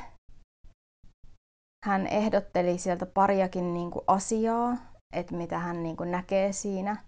Hän 1.86 2.08
ehdotteli 2.08 2.78
sieltä 2.78 3.06
pariakin 3.06 3.74
niin 3.74 3.92
kuin 3.92 4.06
asiaa, 4.08 4.78
että 5.14 5.36
mitä 5.36 5.60
hän 5.60 5.84
niin 5.84 5.98
kuin 5.98 6.12
näkee 6.12 6.52
siinä. 6.52 7.04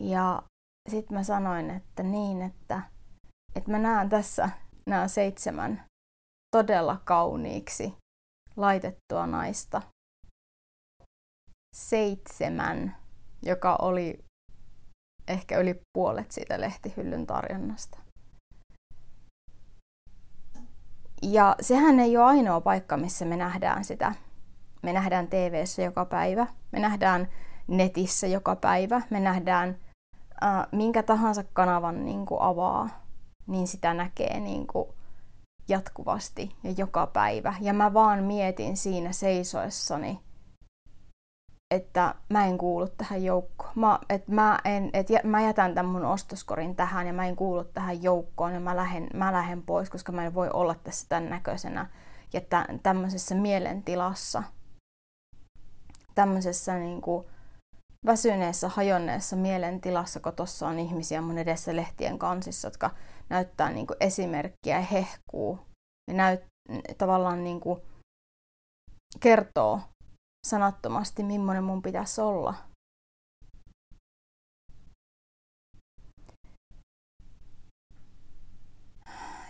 Ja 0.00 0.42
sitten 0.90 1.16
mä 1.16 1.22
sanoin, 1.22 1.70
että 1.70 2.02
niin, 2.02 2.42
että, 2.42 2.82
että 3.54 3.70
mä 3.70 3.78
näen 3.78 4.08
tässä 4.08 4.50
nämä 4.86 5.08
seitsemän 5.08 5.84
todella 6.56 7.00
kauniiksi 7.04 7.94
laitettua 8.56 9.26
naista. 9.26 9.82
Seitsemän, 11.76 12.96
joka 13.42 13.76
oli 13.76 14.24
ehkä 15.28 15.58
yli 15.58 15.80
puolet 15.92 16.30
siitä 16.30 16.60
lehtihyllyn 16.60 17.26
tarjonnasta. 17.26 17.98
Ja 21.22 21.56
sehän 21.60 22.00
ei 22.00 22.16
ole 22.16 22.24
ainoa 22.24 22.60
paikka, 22.60 22.96
missä 22.96 23.24
me 23.24 23.36
nähdään 23.36 23.84
sitä. 23.84 24.14
Me 24.82 24.92
nähdään 24.92 25.28
tv 25.28 25.64
joka 25.84 26.04
päivä, 26.04 26.46
me 26.72 26.78
nähdään 26.78 27.28
netissä 27.66 28.26
joka 28.26 28.56
päivä, 28.56 29.02
me 29.10 29.20
nähdään 29.20 29.76
äh, 30.44 30.66
minkä 30.72 31.02
tahansa 31.02 31.44
kanavan 31.52 32.04
niin 32.04 32.26
kuin 32.26 32.40
avaa, 32.40 32.88
niin 33.46 33.66
sitä 33.66 33.94
näkee 33.94 34.40
niin 34.40 34.66
kuin 34.66 34.88
jatkuvasti 35.68 36.56
ja 36.64 36.70
joka 36.76 37.06
päivä. 37.06 37.54
Ja 37.60 37.72
mä 37.72 37.94
vaan 37.94 38.22
mietin 38.22 38.76
siinä 38.76 39.12
seisoessani, 39.12 40.20
että 41.70 42.14
mä 42.28 42.46
en 42.46 42.58
kuulu 42.58 42.88
tähän 42.88 43.24
joukkoon. 43.24 43.72
Mä, 43.74 43.98
et 44.08 44.28
mä, 44.28 44.58
en, 44.64 44.90
et 44.92 45.08
mä 45.24 45.40
jätän 45.40 45.74
tämän 45.74 45.92
mun 45.92 46.04
ostoskorin 46.04 46.76
tähän 46.76 47.06
ja 47.06 47.12
mä 47.12 47.26
en 47.26 47.36
kuulu 47.36 47.64
tähän 47.64 48.02
joukkoon 48.02 48.54
ja 48.54 48.60
mä 48.60 48.76
lähden, 48.76 49.10
mä 49.14 49.32
lähden 49.32 49.62
pois, 49.62 49.90
koska 49.90 50.12
mä 50.12 50.26
en 50.26 50.34
voi 50.34 50.50
olla 50.52 50.74
tässä 50.74 51.06
tämän 51.08 51.30
näköisenä 51.30 51.86
ja 52.32 52.40
tä, 52.40 52.66
tämmöisessä 52.82 53.34
mielentilassa. 53.34 54.42
Tämmöisessä 56.14 56.78
niin 56.78 57.00
kuin, 57.00 57.26
väsyneessä, 58.06 58.68
hajonneessa 58.68 59.36
mielentilassa, 59.36 60.20
kun 60.20 60.36
tuossa 60.36 60.68
on 60.68 60.78
ihmisiä 60.78 61.20
mun 61.20 61.38
edessä 61.38 61.76
lehtien 61.76 62.18
kansissa, 62.18 62.68
jotka 62.68 62.90
näyttää 63.28 63.70
niin 63.70 63.86
kuin 63.86 63.96
esimerkkiä 64.00 64.76
ja 64.76 64.80
hehkuu. 64.80 65.58
Ja 66.08 66.14
näyt, 66.14 66.40
tavallaan 66.98 67.44
niin 67.44 67.60
kuin 67.60 67.80
kertoo 69.20 69.80
sanattomasti, 70.46 71.22
millainen 71.22 71.64
mun 71.64 71.82
pitäisi 71.82 72.20
olla. 72.20 72.54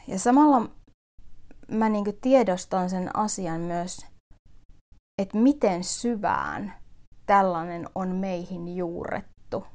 Ja 0.07 0.19
samalla 0.19 0.71
mä 1.69 1.89
niin 1.89 2.19
tiedostan 2.21 2.91
sen 2.91 3.17
asian 3.17 3.61
myös, 3.61 4.07
että 5.23 5.39
miten 5.39 5.85
syvään 5.85 6.75
tällainen 7.27 7.87
on 7.95 8.17
meihin 8.17 8.77
juurettu, 8.77 9.67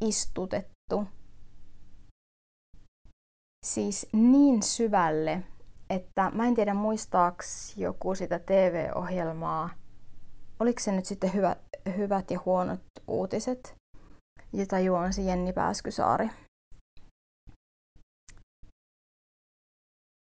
istutettu. 0.00 1.04
Siis 3.66 4.06
niin 4.12 4.62
syvälle, 4.62 5.42
että 5.90 6.30
mä 6.30 6.46
en 6.46 6.54
tiedä 6.54 6.74
muistaaks 6.74 7.76
joku 7.76 8.14
sitä 8.14 8.38
TV-ohjelmaa, 8.38 9.70
oliko 10.60 10.80
se 10.80 10.92
nyt 10.92 11.04
sitten 11.04 11.34
hyvä, 11.34 11.56
hyvät 11.96 12.30
ja 12.30 12.40
huonot 12.44 12.80
uutiset, 13.08 13.74
jota 14.52 14.78
juonsi 14.78 15.26
Jenni 15.26 15.52
Pääskysaari. 15.52 16.30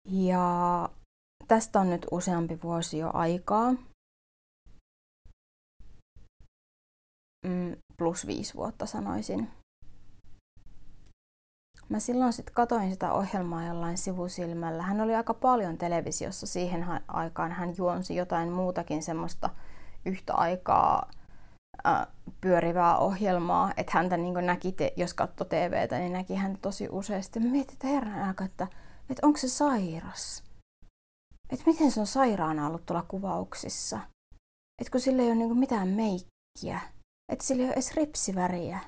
Ja 0.10 0.90
tästä 1.48 1.80
on 1.80 1.90
nyt 1.90 2.06
useampi 2.12 2.60
vuosi 2.64 2.98
jo 2.98 3.12
aikaa. 3.14 3.74
Mm, 7.48 7.76
plus 7.98 8.28
viisi 8.28 8.54
vuotta 8.54 8.86
sanoisin. 8.86 9.52
Mä 11.90 12.00
silloin 12.00 12.34
sitten 12.34 12.54
katoin 12.54 12.92
sitä 12.92 13.14
ohjelmaa 13.14 13.68
jollain 13.68 13.98
sivusilmällä. 13.98 14.84
Hän 14.84 15.02
oli 15.02 15.16
aika 15.16 15.34
paljon 15.34 15.78
televisiossa 15.78 16.48
siihen 16.48 16.86
aikaan. 17.08 17.52
Hän 17.52 17.74
juonsi 17.78 18.16
jotain 18.16 18.52
muutakin 18.52 19.04
semmoista 19.04 19.50
yhtä 20.06 20.34
aikaa 20.34 21.12
äh, 21.88 22.08
pyörivää 22.42 22.98
ohjelmaa, 22.98 23.74
että 23.78 23.92
häntä 23.96 24.18
niin 24.18 24.46
näki, 24.46 24.72
te, 24.72 24.94
jos 24.96 25.14
katsoi 25.14 25.48
TVtä, 25.48 26.00
niin 26.00 26.14
näki 26.14 26.36
hän 26.36 26.58
tosi 26.62 26.88
useasti. 26.92 27.40
Mietin, 27.40 27.74
että 27.74 27.88
herran 27.88 28.28
aika, 28.28 28.46
että, 28.46 28.68
että 29.10 29.28
onko 29.28 29.40
se 29.40 29.50
sairas? 29.50 30.44
Että 31.50 31.66
miten 31.66 31.92
se 31.92 32.00
on 32.00 32.08
sairaana 32.08 32.68
ollut 32.68 32.86
tuolla 32.86 33.06
kuvauksissa? 33.08 34.00
Että 34.82 34.92
kun 34.92 35.02
sillä 35.02 35.22
ei 35.22 35.28
ole 35.28 35.36
niin 35.36 35.58
mitään 35.58 35.88
meikkiä. 35.88 36.80
Että 37.30 37.46
sillä 37.46 37.62
ei 37.62 37.68
ole 37.68 37.74
edes 37.74 37.94
ripsiväriä. 37.94 38.80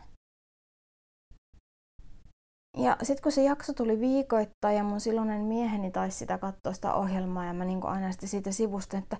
Ja 2.77 2.97
sitten 3.03 3.23
kun 3.23 3.31
se 3.31 3.43
jakso 3.43 3.73
tuli 3.73 3.99
viikoittain 3.99 4.77
ja 4.77 4.83
mun 4.83 4.99
silloinen 4.99 5.41
mieheni 5.41 5.91
taisi 5.91 6.17
sitä 6.17 6.37
katsoa 6.37 6.73
sitä 6.73 6.93
ohjelmaa 6.93 7.45
ja 7.45 7.53
mä 7.53 7.65
niin 7.65 7.85
aina 7.85 8.11
sitten 8.11 8.29
siitä 8.29 8.51
sivusta, 8.51 8.97
että 8.97 9.17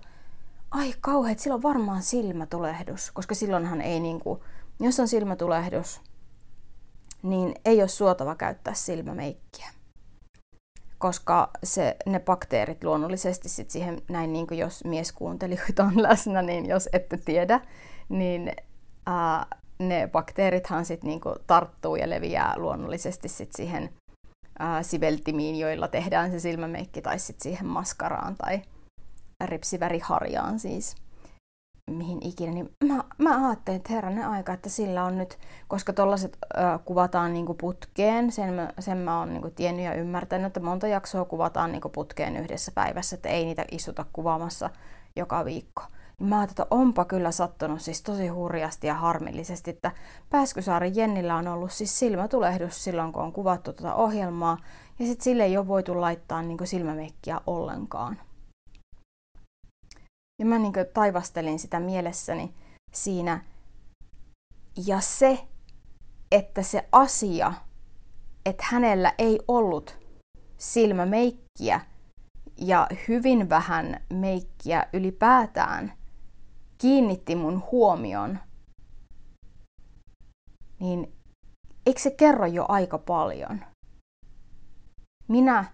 ai 0.70 0.94
kauheet, 1.00 1.38
sillä 1.38 1.54
on 1.54 1.62
varmaan 1.62 2.02
silmätulehdus, 2.02 3.10
koska 3.10 3.34
silloinhan 3.34 3.80
ei 3.80 4.00
niin 4.00 4.20
kuin, 4.20 4.40
jos 4.80 5.00
on 5.00 5.08
silmätulehdus, 5.08 6.00
niin 7.22 7.54
ei 7.64 7.80
ole 7.80 7.88
suotava 7.88 8.34
käyttää 8.34 8.74
silmämeikkiä. 8.74 9.68
Koska 10.98 11.50
se, 11.64 11.96
ne 12.06 12.20
bakteerit 12.20 12.84
luonnollisesti 12.84 13.48
sit 13.48 13.70
siihen, 13.70 14.02
näin 14.08 14.32
niin 14.32 14.46
kuin 14.46 14.58
jos 14.58 14.84
mieskuuntelijoita 14.84 15.84
on 15.84 16.02
läsnä, 16.02 16.42
niin 16.42 16.66
jos 16.66 16.88
ette 16.92 17.16
tiedä, 17.16 17.60
niin 18.08 18.52
ää, 19.06 19.46
ne 19.78 20.08
bakteerithan 20.12 20.84
sitten 20.84 21.08
niinku 21.08 21.34
tarttuu 21.46 21.96
ja 21.96 22.10
leviää 22.10 22.54
luonnollisesti 22.56 23.28
sit 23.28 23.50
siihen 23.56 23.90
ää, 24.58 24.82
siveltimiin, 24.82 25.56
joilla 25.56 25.88
tehdään 25.88 26.30
se 26.30 26.40
silmämeikki, 26.40 27.02
tai 27.02 27.18
sitten 27.18 27.42
siihen 27.42 27.66
maskaraan 27.66 28.36
tai 28.36 28.62
ripsiväriharjaan 29.44 30.58
siis, 30.58 30.94
mihin 31.90 32.18
ikinä. 32.26 32.52
Niin 32.52 32.70
mä, 32.84 33.04
mä 33.18 33.48
ajattelin, 33.48 33.76
että 33.76 33.92
herranen 33.92 34.28
aika, 34.28 34.52
että 34.52 34.68
sillä 34.68 35.04
on 35.04 35.18
nyt, 35.18 35.38
koska 35.68 35.92
tollaset 35.92 36.38
kuvataan 36.84 37.32
niinku 37.32 37.54
putkeen, 37.54 38.32
sen 38.32 38.54
mä, 38.54 38.72
sen 38.78 38.98
mä 38.98 39.18
oon 39.18 39.32
niinku 39.32 39.50
tiennyt 39.50 39.84
ja 39.84 39.94
ymmärtänyt, 39.94 40.46
että 40.46 40.60
monta 40.60 40.86
jaksoa 40.86 41.24
kuvataan 41.24 41.72
niinku 41.72 41.88
putkeen 41.88 42.36
yhdessä 42.36 42.72
päivässä, 42.74 43.16
että 43.16 43.28
ei 43.28 43.44
niitä 43.44 43.64
istuta 43.70 44.04
kuvaamassa 44.12 44.70
joka 45.16 45.44
viikko. 45.44 45.82
Mä 46.20 46.38
ajattelin, 46.38 46.64
että 46.64 46.74
onpa 46.74 47.04
kyllä 47.04 47.30
sattunut 47.30 47.80
siis 47.80 48.02
tosi 48.02 48.28
hurjasti 48.28 48.86
ja 48.86 48.94
harmillisesti, 48.94 49.70
että 49.70 49.92
Pääskysaari 50.30 50.92
Jennillä 50.94 51.36
on 51.36 51.48
ollut 51.48 51.72
siis 51.72 51.98
silmätulehdus 51.98 52.84
silloin, 52.84 53.12
kun 53.12 53.22
on 53.22 53.32
kuvattu 53.32 53.72
tuota 53.72 53.94
ohjelmaa, 53.94 54.58
ja 54.98 55.06
sitten 55.06 55.24
sille 55.24 55.44
ei 55.44 55.56
ole 55.56 55.66
voitu 55.66 56.00
laittaa 56.00 56.42
niin 56.42 56.66
silmämekkiä 56.66 57.40
ollenkaan. 57.46 58.20
Ja 60.38 60.46
mä 60.46 60.58
niin 60.58 60.72
taivastelin 60.94 61.58
sitä 61.58 61.80
mielessäni 61.80 62.54
siinä. 62.92 63.44
Ja 64.86 65.00
se, 65.00 65.38
että 66.32 66.62
se 66.62 66.88
asia, 66.92 67.52
että 68.46 68.64
hänellä 68.70 69.14
ei 69.18 69.40
ollut 69.48 69.98
silmämeikkiä 70.58 71.80
ja 72.58 72.86
hyvin 73.08 73.48
vähän 73.48 74.00
meikkiä 74.10 74.86
ylipäätään– 74.92 75.92
kiinnitti 76.82 77.36
mun 77.36 77.62
huomion, 77.72 78.38
niin 80.80 81.12
eikö 81.86 82.00
se 82.00 82.10
kerro 82.10 82.46
jo 82.46 82.66
aika 82.68 82.98
paljon? 82.98 83.64
Minä 85.28 85.64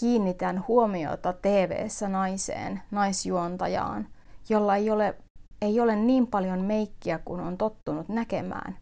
kiinnitän 0.00 0.64
huomiota 0.68 1.32
tv 1.32 1.86
naiseen, 2.08 2.82
naisjuontajaan, 2.90 4.08
jolla 4.48 4.76
ei 4.76 4.90
ole, 4.90 5.18
ei 5.62 5.80
ole 5.80 5.96
niin 5.96 6.26
paljon 6.26 6.60
meikkiä 6.60 7.18
kuin 7.18 7.40
on 7.40 7.58
tottunut 7.58 8.08
näkemään, 8.08 8.78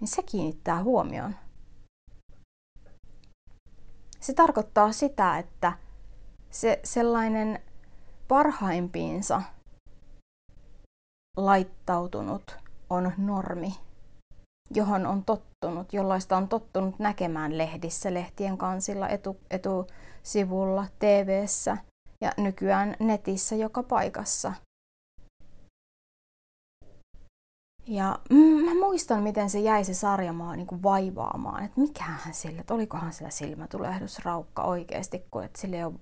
niin 0.00 0.08
se 0.08 0.22
kiinnittää 0.22 0.82
huomion. 0.82 1.34
Se 4.20 4.34
tarkoittaa 4.34 4.92
sitä, 4.92 5.38
että 5.38 5.72
se 6.50 6.80
sellainen 6.84 7.62
parhaimpiinsa 8.28 9.42
laittautunut 11.36 12.56
on 12.90 13.12
normi, 13.18 13.74
johon 14.74 15.06
on 15.06 15.24
tottunut, 15.24 15.92
jollaista 15.92 16.36
on 16.36 16.48
tottunut 16.48 16.98
näkemään 16.98 17.58
lehdissä, 17.58 18.14
lehtien 18.14 18.58
kansilla, 18.58 19.08
etu, 19.08 19.36
etusivulla, 19.50 20.86
tv 20.98 21.44
ja 22.20 22.32
nykyään 22.36 22.96
netissä 23.00 23.56
joka 23.56 23.82
paikassa. 23.82 24.52
Ja 27.86 28.18
mä 28.64 28.74
muistan, 28.74 29.22
miten 29.22 29.50
se 29.50 29.60
jäi 29.60 29.84
se 29.84 29.94
sarjamaa 29.94 30.56
niin 30.56 30.66
kuin 30.66 30.82
vaivaamaan, 30.82 31.64
että 31.64 31.80
mikähän 31.80 32.34
sillä, 32.34 32.60
että 32.60 32.74
olikohan 32.74 33.12
sillä 33.12 33.30
silmätulehdusraukka 33.30 34.62
oikeasti, 34.62 35.24
kun 35.30 35.44
että 35.44 35.60
sille 35.60 35.76
ei 35.76 35.84
ole 35.84 35.94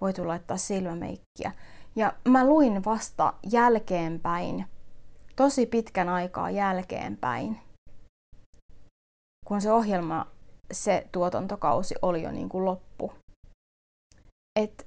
voitu 0.00 0.28
laittaa 0.28 0.56
silmämeikkiä. 0.56 1.52
Ja 1.96 2.12
mä 2.28 2.46
luin 2.46 2.84
vasta 2.84 3.34
jälkeenpäin, 3.52 4.66
tosi 5.36 5.66
pitkän 5.66 6.08
aikaa 6.08 6.50
jälkeenpäin, 6.50 7.60
kun 9.46 9.60
se 9.60 9.72
ohjelma, 9.72 10.26
se 10.72 11.08
tuotantokausi 11.12 11.94
oli 12.02 12.22
jo 12.22 12.30
niin 12.30 12.48
kuin 12.48 12.64
loppu. 12.64 13.12
Et 14.60 14.86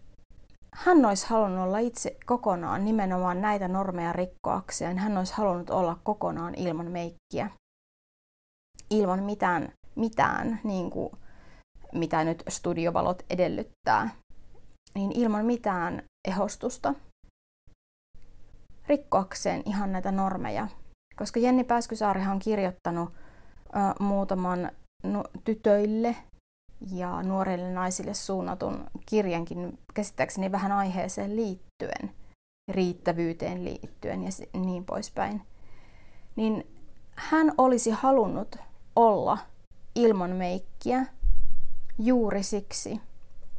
hän 0.75 1.05
olisi 1.05 1.27
halunnut 1.29 1.63
olla 1.63 1.79
itse 1.79 2.17
kokonaan 2.25 2.85
nimenomaan 2.85 3.41
näitä 3.41 3.67
normeja 3.67 4.13
rikkoakseen. 4.13 4.97
Hän 4.97 5.17
olisi 5.17 5.33
halunnut 5.33 5.69
olla 5.69 5.97
kokonaan 6.03 6.55
ilman 6.55 6.91
meikkiä. 6.91 7.49
Ilman 8.89 9.23
mitään, 9.23 9.73
mitään 9.95 10.59
niin 10.63 10.89
kuin, 10.89 11.09
mitä 11.93 12.23
nyt 12.23 12.43
studiovalot 12.49 13.23
edellyttää. 13.29 14.09
Niin 14.95 15.11
ilman 15.11 15.45
mitään 15.45 16.03
ehostusta 16.27 16.93
rikkoakseen 18.87 19.63
ihan 19.65 19.91
näitä 19.91 20.11
normeja. 20.11 20.67
Koska 21.15 21.39
Jenni 21.39 21.63
Pääskysaarihan 21.63 22.33
on 22.33 22.39
kirjoittanut 22.39 23.09
ö, 23.09 24.03
muutaman 24.03 24.71
no, 25.03 25.23
tytöille 25.43 26.15
ja 26.91 27.23
nuorille 27.23 27.71
naisille 27.71 28.13
suunnatun 28.13 28.85
kirjankin 29.05 29.79
käsittääkseni 29.93 30.51
vähän 30.51 30.71
aiheeseen 30.71 31.35
liittyen, 31.35 32.11
riittävyyteen 32.71 33.65
liittyen 33.65 34.23
ja 34.23 34.29
niin 34.59 34.85
poispäin. 34.85 35.41
Niin 36.35 36.67
hän 37.15 37.51
olisi 37.57 37.91
halunnut 37.91 38.55
olla 38.95 39.37
ilman 39.95 40.31
meikkiä 40.31 41.05
juuri 41.99 42.43
siksi, 42.43 43.01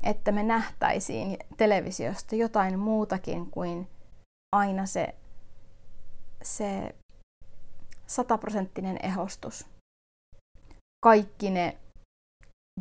että 0.03 0.33
me 0.33 0.43
nähtäisiin 0.43 1.39
televisiosta 1.57 2.37
jotain 2.37 2.79
muutakin 2.79 3.51
kuin 3.51 3.89
aina 4.57 4.87
se, 4.87 5.15
se 6.43 6.95
sataprosenttinen 8.07 8.99
ehostus. 9.03 9.67
Kaikki 11.05 11.51
ne 11.51 11.79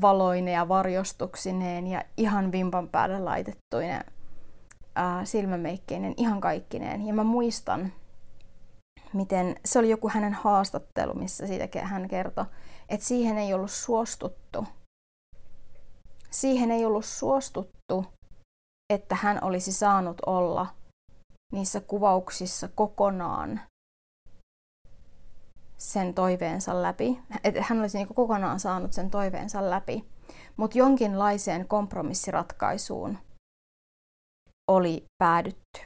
valoine 0.02 0.52
ja 0.52 0.68
varjostuksineen 0.68 1.88
ja 1.88 2.04
ihan 2.18 2.52
vimpan 2.52 2.90
päälle 2.90 3.20
laitettuinen 3.20 4.04
silmämeikkeinen, 5.24 6.14
ihan 6.18 6.42
kaikkineen. 6.42 7.08
Ja 7.08 7.14
mä 7.14 7.24
muistan, 7.24 7.94
miten 9.14 9.56
se 9.66 9.80
oli 9.80 9.90
joku 9.90 10.10
hänen 10.10 10.34
haastattelu, 10.34 11.14
missä 11.14 11.48
siitä 11.48 11.82
hän 11.82 12.08
kertoi, 12.08 12.46
että 12.90 13.06
siihen 13.06 13.38
ei 13.38 13.54
ollut 13.54 13.72
suostuttu. 13.72 14.68
Siihen 16.30 16.72
ei 16.72 16.86
ollut 16.86 17.06
suostuttu, 17.06 18.06
että 18.94 19.16
hän 19.16 19.44
olisi 19.44 19.72
saanut 19.72 20.18
olla 20.26 20.68
niissä 21.54 21.82
kuvauksissa 21.82 22.68
kokonaan 22.76 23.62
sen 25.78 26.14
toiveensa 26.14 26.82
läpi. 26.82 27.20
Että 27.44 27.66
hän 27.70 27.80
olisi 27.80 27.98
niin 27.98 28.08
kokonaan 28.16 28.60
saanut 28.60 28.94
sen 28.94 29.10
toiveensa 29.12 29.70
läpi. 29.70 30.06
Mutta 30.58 30.78
jonkinlaiseen 30.78 31.68
kompromissiratkaisuun 31.68 33.18
oli 34.72 35.06
päädytty. 35.24 35.82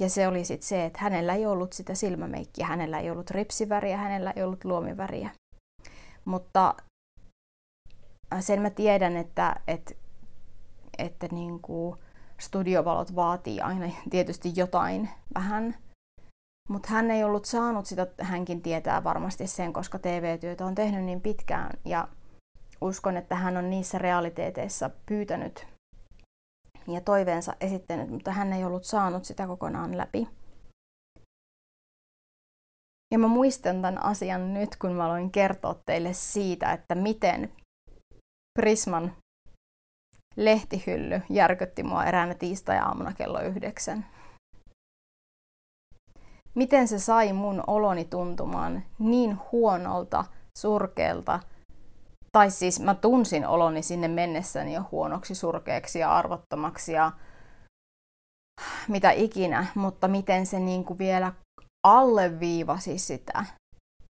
Ja 0.00 0.10
se 0.10 0.28
oli 0.28 0.44
sitten 0.44 0.68
se, 0.68 0.84
että 0.84 0.98
hänellä 1.00 1.34
ei 1.34 1.46
ollut 1.46 1.72
sitä 1.72 1.94
silmämeikkiä, 1.94 2.66
hänellä 2.66 2.98
ei 2.98 3.10
ollut 3.10 3.30
ripsiväriä, 3.30 3.96
hänellä 3.96 4.32
ei 4.36 4.42
ollut 4.42 4.64
luomiväriä. 4.64 5.30
Mutta 6.24 6.74
sen 8.40 8.62
mä 8.62 8.70
tiedän, 8.70 9.16
että, 9.16 9.56
että, 9.66 9.94
että 10.98 11.28
niin 11.32 11.60
kuin 11.60 11.98
studiovalot 12.40 13.14
vaatii 13.14 13.60
aina 13.60 13.90
tietysti 14.10 14.52
jotain 14.56 15.08
vähän. 15.34 15.76
Mutta 16.68 16.88
hän 16.88 17.10
ei 17.10 17.24
ollut 17.24 17.44
saanut 17.44 17.86
sitä, 17.86 18.06
hänkin 18.20 18.62
tietää 18.62 19.04
varmasti 19.04 19.46
sen, 19.46 19.72
koska 19.72 19.98
TV-työtä 19.98 20.66
on 20.66 20.74
tehnyt 20.74 21.04
niin 21.04 21.20
pitkään. 21.20 21.78
Ja 21.84 22.08
uskon, 22.80 23.16
että 23.16 23.34
hän 23.34 23.56
on 23.56 23.70
niissä 23.70 23.98
realiteeteissa 23.98 24.90
pyytänyt 25.06 25.66
ja 26.88 27.00
toiveensa 27.00 27.56
esittänyt, 27.60 28.10
mutta 28.10 28.32
hän 28.32 28.52
ei 28.52 28.64
ollut 28.64 28.84
saanut 28.84 29.24
sitä 29.24 29.46
kokonaan 29.46 29.96
läpi. 29.96 30.28
Ja 33.12 33.18
mä 33.18 33.26
muistan 33.26 33.82
tämän 33.82 34.04
asian 34.04 34.54
nyt, 34.54 34.76
kun 34.76 34.92
mä 34.92 35.04
aloin 35.04 35.30
kertoa 35.30 35.74
teille 35.86 36.12
siitä, 36.12 36.72
että 36.72 36.94
miten 36.94 37.52
Prisman 38.60 39.12
lehtihylly 40.36 41.22
järkytti 41.30 41.82
mua 41.82 42.04
eräänä 42.04 42.34
tiistai-aamuna 42.34 43.12
kello 43.12 43.40
yhdeksän. 43.40 44.06
Miten 46.54 46.88
se 46.88 46.98
sai 46.98 47.32
mun 47.32 47.64
oloni 47.66 48.04
tuntumaan 48.04 48.82
niin 48.98 49.38
huonolta, 49.52 50.24
surkeelta, 50.58 51.40
tai 52.32 52.50
siis 52.50 52.80
mä 52.80 52.94
tunsin 52.94 53.46
oloni 53.46 53.82
sinne 53.82 54.08
mennessäni 54.08 54.74
jo 54.74 54.82
huonoksi, 54.92 55.34
surkeaksi 55.34 55.98
ja 55.98 56.16
arvottomaksi 56.16 56.92
ja 56.92 57.12
mitä 58.88 59.10
ikinä, 59.10 59.66
mutta 59.74 60.08
miten 60.08 60.46
se 60.46 60.60
niin 60.60 60.84
kuin 60.84 60.98
vielä 60.98 61.32
alleviivasi 61.86 62.98
sitä, 62.98 63.44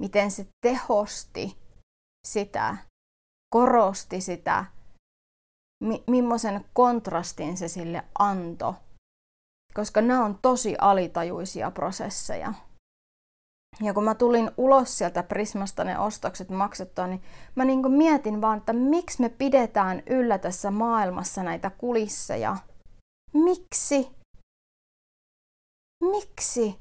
miten 0.03 0.31
se 0.31 0.46
tehosti 0.66 1.57
sitä, 2.26 2.76
korosti 3.51 4.21
sitä, 4.21 4.65
mi- 5.85 6.05
millaisen 6.07 6.65
kontrastin 6.73 7.57
se 7.57 7.69
sille 7.69 8.03
antoi, 8.19 8.75
koska 9.75 10.01
nämä 10.01 10.25
on 10.25 10.39
tosi 10.43 10.77
alitajuisia 10.79 11.71
prosesseja. 11.71 12.55
Ja 13.81 13.95
kun 13.95 14.05
mä 14.05 14.15
tulin 14.15 14.51
ulos 14.57 14.99
sieltä 14.99 15.23
Prismasta 15.23 15.85
ne 15.85 15.99
ostokset 15.99 16.49
maksettua, 16.49 17.07
niin 17.07 17.23
mä 17.55 17.65
niin 17.65 17.91
mietin 17.91 18.41
vaan, 18.41 18.59
että 18.59 18.73
miksi 18.73 19.23
me 19.23 19.29
pidetään 19.29 20.03
yllä 20.07 20.39
tässä 20.39 20.71
maailmassa 20.71 21.43
näitä 21.43 21.71
kulisseja. 21.71 22.57
Miksi? 23.33 24.11
Miksi? 26.05 26.79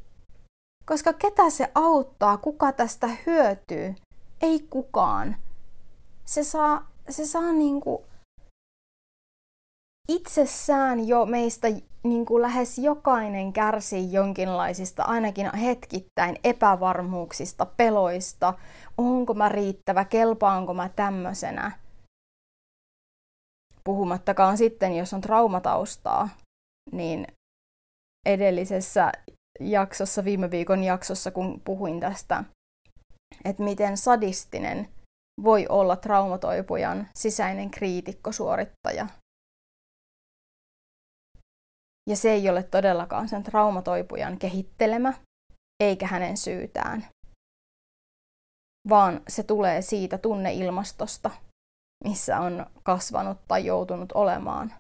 Koska 0.86 1.14
ketä 1.14 1.50
se 1.50 1.72
auttaa, 1.76 2.38
kuka 2.38 2.72
tästä 2.72 3.10
hyötyy? 3.26 3.96
Ei 4.42 4.60
kukaan. 4.70 5.36
Se 6.30 6.44
saa, 6.44 6.88
se 7.10 7.26
saa 7.26 7.52
niinku 7.52 8.06
itsessään 10.10 11.08
jo 11.08 11.26
meistä 11.26 11.68
niin 12.04 12.26
kuin 12.26 12.42
lähes 12.42 12.78
jokainen 12.78 13.54
kärsii 13.54 14.12
jonkinlaisista, 14.12 15.04
ainakin 15.04 15.56
hetkittäin, 15.56 16.36
epävarmuuksista, 16.44 17.66
peloista. 17.66 18.54
Onko 18.98 19.34
mä 19.34 19.50
riittävä, 19.50 20.06
kelpaanko 20.06 20.74
mä 20.74 20.90
tämmöisenä? 20.90 21.72
Puhumattakaan 23.84 24.58
sitten, 24.58 24.96
jos 24.96 25.14
on 25.14 25.22
traumataustaa, 25.22 26.30
niin 26.92 27.28
edellisessä 28.26 29.12
jaksossa, 29.60 30.24
viime 30.26 30.52
viikon 30.52 30.84
jaksossa, 30.84 31.32
kun 31.32 31.62
puhuin 31.66 32.00
tästä, 32.00 32.44
että 33.46 33.64
miten 33.64 33.98
sadistinen 33.98 34.90
voi 35.44 35.66
olla 35.70 35.96
traumatoipujan 35.96 37.08
sisäinen 37.14 37.72
kriitikkosuorittaja. 37.72 39.08
Ja 42.10 42.16
se 42.16 42.32
ei 42.32 42.50
ole 42.50 42.64
todellakaan 42.64 43.30
sen 43.30 43.44
traumatoipujan 43.44 44.38
kehittelemä, 44.38 45.14
eikä 45.84 46.08
hänen 46.08 46.38
syytään, 46.38 47.08
vaan 48.90 49.22
se 49.28 49.44
tulee 49.44 49.82
siitä 49.82 50.18
tunneilmastosta, 50.18 51.30
missä 52.04 52.40
on 52.40 52.66
kasvanut 52.84 53.38
tai 53.48 53.66
joutunut 53.66 54.12
olemaan. 54.12 54.74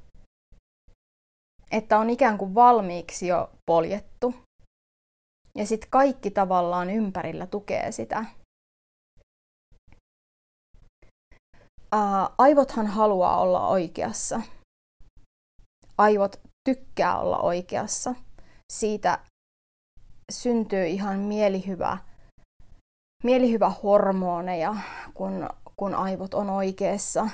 Että 1.72 2.00
on 2.00 2.10
ikään 2.10 2.38
kuin 2.38 2.56
valmiiksi 2.56 3.28
jo 3.28 3.52
poljettu. 3.65 4.36
Ja 5.56 5.65
sitten 5.65 5.89
kaikki 5.89 6.32
tavallaan 6.32 6.89
ympärillä 6.89 7.48
tukee 7.48 7.91
sitä. 7.91 8.26
Ää, 11.91 12.30
aivothan 12.38 12.88
haluaa 12.88 13.39
olla 13.41 13.67
oikeassa. 13.67 14.41
Aivot 15.97 16.39
tykkää 16.69 17.19
olla 17.19 17.39
oikeassa. 17.39 18.15
Siitä 18.73 19.19
syntyy 20.32 20.88
ihan 20.88 21.19
mielihyvä, 21.19 21.97
mielihyvä 23.23 23.69
hormoneja, 23.84 24.75
kun, 25.13 25.49
kun 25.75 25.95
aivot 25.95 26.34
on 26.34 26.49
oikeassa. 26.49 27.28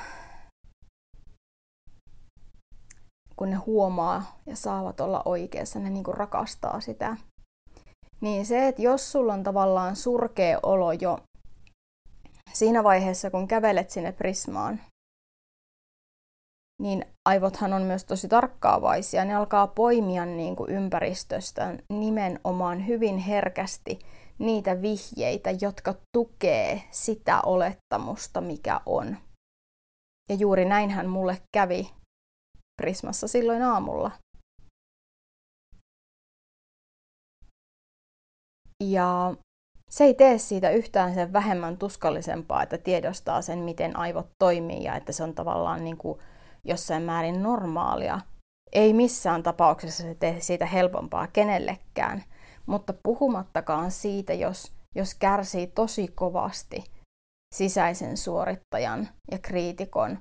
Kun 3.35 3.49
ne 3.49 3.55
huomaa 3.55 4.39
ja 4.45 4.55
saavat 4.55 4.99
olla 4.99 5.21
oikeassa, 5.25 5.79
ne 5.79 5.89
niinku 5.89 6.11
rakastaa 6.11 6.81
sitä. 6.81 7.17
Niin 8.21 8.45
se, 8.45 8.67
että 8.67 8.81
jos 8.81 9.11
sulla 9.11 9.33
on 9.33 9.43
tavallaan 9.43 9.95
surkea 9.95 10.59
olo 10.63 10.91
jo 10.91 11.19
siinä 12.55 12.83
vaiheessa, 12.83 13.31
kun 13.31 13.47
kävelet 13.47 13.89
sinne 13.89 14.11
prismaan, 14.11 14.81
niin 16.81 17.05
aivothan 17.25 17.73
on 17.73 17.81
myös 17.81 18.05
tosi 18.05 18.27
tarkkaavaisia. 18.27 19.25
Ne 19.25 19.35
alkaa 19.35 19.67
poimia 19.67 20.25
niin 20.25 20.55
kuin 20.55 20.71
ympäristöstä 20.71 21.77
nimenomaan 21.89 22.87
hyvin 22.87 23.17
herkästi 23.17 23.99
niitä 24.39 24.81
vihjeitä, 24.81 25.49
jotka 25.61 25.95
tukee 26.13 26.83
sitä 26.91 27.41
olettamusta, 27.41 28.41
mikä 28.41 28.81
on. 28.85 29.17
Ja 30.29 30.35
juuri 30.35 30.65
näinhän 30.65 31.09
mulle 31.09 31.41
kävi 31.53 31.89
Prismassa 32.81 33.27
silloin 33.27 33.61
aamulla. 33.61 34.11
Ja 38.83 39.35
se 39.95 40.03
ei 40.03 40.13
tee 40.13 40.37
siitä 40.37 40.69
yhtään 40.69 41.13
sen 41.13 41.33
vähemmän 41.33 41.77
tuskallisempaa, 41.77 42.63
että 42.63 42.77
tiedostaa 42.77 43.41
sen, 43.41 43.59
miten 43.59 43.97
aivot 43.97 44.27
toimii 44.39 44.83
ja 44.83 44.95
että 44.95 45.11
se 45.11 45.23
on 45.23 45.35
tavallaan 45.35 45.83
niin 45.83 45.97
kuin 45.97 46.19
jossain 46.63 47.03
määrin 47.03 47.43
normaalia. 47.43 48.19
Ei 48.71 48.93
missään 48.93 49.43
tapauksessa 49.43 50.03
se 50.03 50.15
tee 50.15 50.39
siitä 50.39 50.65
helpompaa 50.65 51.27
kenellekään, 51.27 52.23
mutta 52.65 52.93
puhumattakaan 53.03 53.91
siitä, 53.91 54.33
jos, 54.33 54.71
jos 54.95 55.15
kärsii 55.15 55.67
tosi 55.67 56.07
kovasti 56.07 56.83
sisäisen 57.55 58.17
suorittajan 58.17 59.09
ja 59.31 59.39
kriitikon 59.39 60.19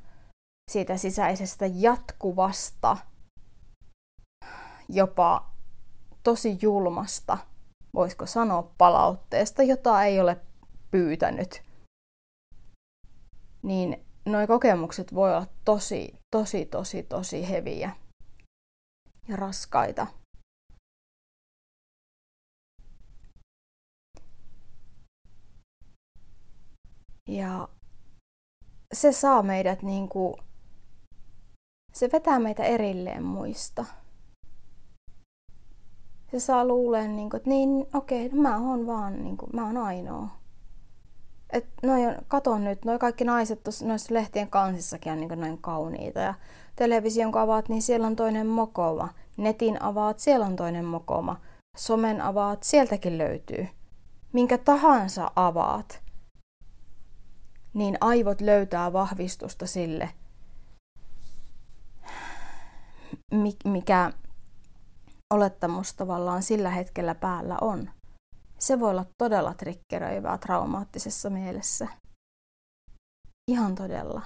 siitä 0.71 0.97
sisäisestä 0.97 1.67
jatkuvasta, 1.75 2.97
jopa 4.89 5.51
tosi 6.23 6.59
julmasta, 6.63 7.39
voisiko 7.95 8.27
sanoa 8.27 8.73
palautteesta, 8.79 9.63
jota 9.63 10.05
ei 10.05 10.21
ole 10.21 10.37
pyytänyt, 10.91 11.63
niin 13.63 14.07
nuo 14.27 14.47
kokemukset 14.47 15.15
voi 15.15 15.35
olla 15.35 15.47
tosi, 15.65 16.19
tosi, 16.31 16.67
tosi, 16.67 17.03
tosi 17.03 17.49
heviä 17.49 17.91
ja 19.29 19.37
raskaita. 19.37 20.07
Ja 27.29 27.69
se 28.93 29.13
saa 29.13 29.43
meidät 29.43 29.83
niin 29.83 30.09
kuin, 30.09 30.35
se 31.93 32.09
vetää 32.13 32.39
meitä 32.39 32.65
erilleen 32.65 33.23
muista. 33.23 33.85
Se 36.35 36.41
saa 36.41 36.65
luuleen, 36.65 37.17
niin 37.17 37.31
kuin, 37.31 37.39
että 37.39 37.51
niin, 37.51 37.87
okei, 37.95 38.27
okay, 38.27 38.39
mä 38.39 38.59
oon 38.59 38.87
vaan, 38.87 39.25
niin 39.25 39.37
kuin, 39.37 39.51
mä 39.53 39.67
oon 39.67 39.77
ainoa. 39.77 40.29
Et 41.51 41.67
noi, 41.83 42.01
katon 42.29 42.65
nyt, 42.65 42.85
noi 42.85 42.99
kaikki 42.99 43.25
naiset 43.25 43.63
tuossa 43.63 43.87
noissa 43.87 44.15
lehtien 44.15 44.51
kansissakin 44.51 45.13
on 45.13 45.21
niin 45.21 45.41
noin 45.41 45.59
kauniita. 45.59 46.21
Ja 46.21 46.35
television 46.77 47.33
kun 47.33 47.41
avaat, 47.41 47.69
niin 47.69 47.83
siellä 47.83 48.07
on 48.07 48.17
toinen 48.17 48.47
mokoma. 48.47 49.09
Netin 49.37 49.83
avaat, 49.83 50.19
siellä 50.19 50.47
on 50.47 50.57
toinen 50.57 50.85
mokoma. 50.85 51.41
Somen 51.77 52.21
avaat, 52.21 52.63
sieltäkin 52.63 53.19
löytyy. 53.19 53.69
Minkä 54.33 54.59
tahansa 54.59 55.31
avaat, 55.37 56.03
niin 57.75 57.99
aivot 58.01 58.41
löytää 58.41 58.93
vahvistusta 58.93 59.67
sille, 59.67 60.11
mikä 63.65 64.13
olettamus 65.35 65.95
tavallaan 65.95 66.43
sillä 66.43 66.71
hetkellä 66.71 67.15
päällä 67.15 67.59
on. 67.61 67.91
Se 68.59 68.81
voi 68.81 68.91
olla 68.91 69.07
todella 69.19 69.55
triggeröivää 69.55 70.39
traumaattisessa 70.39 71.31
mielessä. 71.31 71.89
Ihan 73.51 73.75
todella. 73.75 74.23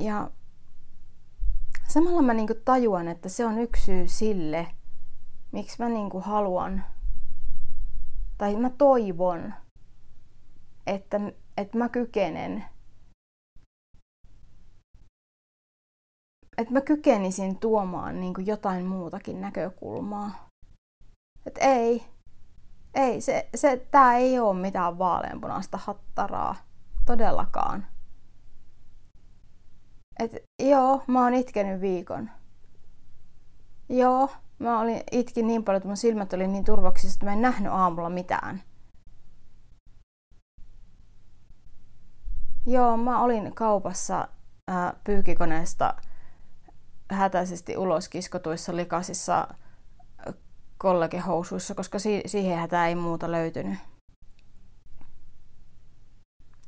Ja 0.00 0.30
samalla 1.88 2.22
mä 2.22 2.34
niinku 2.34 2.54
tajuan, 2.64 3.08
että 3.08 3.28
se 3.28 3.46
on 3.46 3.58
yksi 3.58 3.84
syy 3.84 4.08
sille, 4.08 4.66
miksi 5.52 5.82
mä 5.82 5.88
niinku 5.88 6.20
haluan 6.20 6.84
tai 8.38 8.56
mä 8.56 8.70
toivon, 8.70 9.54
että, 10.86 11.20
että 11.56 11.78
mä 11.78 11.88
kykenen, 11.88 12.64
että 16.60 16.72
mä 16.72 16.80
kykenisin 16.80 17.58
tuomaan 17.58 18.20
niin 18.20 18.34
kuin 18.34 18.46
jotain 18.46 18.84
muutakin 18.84 19.40
näkökulmaa. 19.40 20.48
Että 21.46 21.60
ei, 21.60 22.04
ei, 22.94 23.20
se, 23.20 23.48
se, 23.54 23.86
tää 23.90 24.16
ei 24.16 24.38
ole 24.38 24.60
mitään 24.60 24.98
vaaleanpunaista 24.98 25.78
hattaraa, 25.78 26.56
todellakaan. 27.06 27.86
Et 30.18 30.36
joo, 30.62 31.02
mä 31.06 31.24
oon 31.24 31.34
itkenyt 31.34 31.80
viikon. 31.80 32.30
Joo, 33.88 34.28
Mä 34.60 34.80
olin, 34.80 35.02
itkin 35.12 35.46
niin 35.46 35.64
paljon, 35.64 35.76
että 35.76 35.88
mun 35.88 35.96
silmät 35.96 36.32
oli 36.32 36.46
niin 36.46 36.64
turvaksissa, 36.64 37.16
että 37.16 37.26
mä 37.26 37.32
en 37.32 37.42
nähnyt 37.42 37.72
aamulla 37.72 38.10
mitään. 38.10 38.62
Joo, 42.66 42.96
mä 42.96 43.22
olin 43.22 43.54
kaupassa 43.54 44.28
ää, 44.68 44.94
pyykikoneesta 45.04 45.94
hätäisesti 47.10 47.76
ulos 47.76 48.08
kiskotuissa 48.08 48.76
likaisissa 48.76 49.48
kollegehousuissa, 50.78 51.74
koska 51.74 51.98
si- 51.98 52.22
siihen 52.26 52.58
hätä 52.58 52.86
ei 52.86 52.94
muuta 52.94 53.30
löytynyt. 53.30 53.78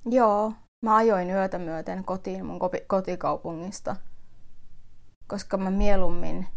Joo, 0.06 0.52
mä 0.84 0.96
ajoin 0.96 1.30
yötä 1.30 1.58
myöten 1.58 2.04
kotiin 2.04 2.46
mun 2.46 2.58
kotikaupungista, 2.86 3.96
koska 5.26 5.56
mä 5.56 5.70
mieluummin 5.70 6.48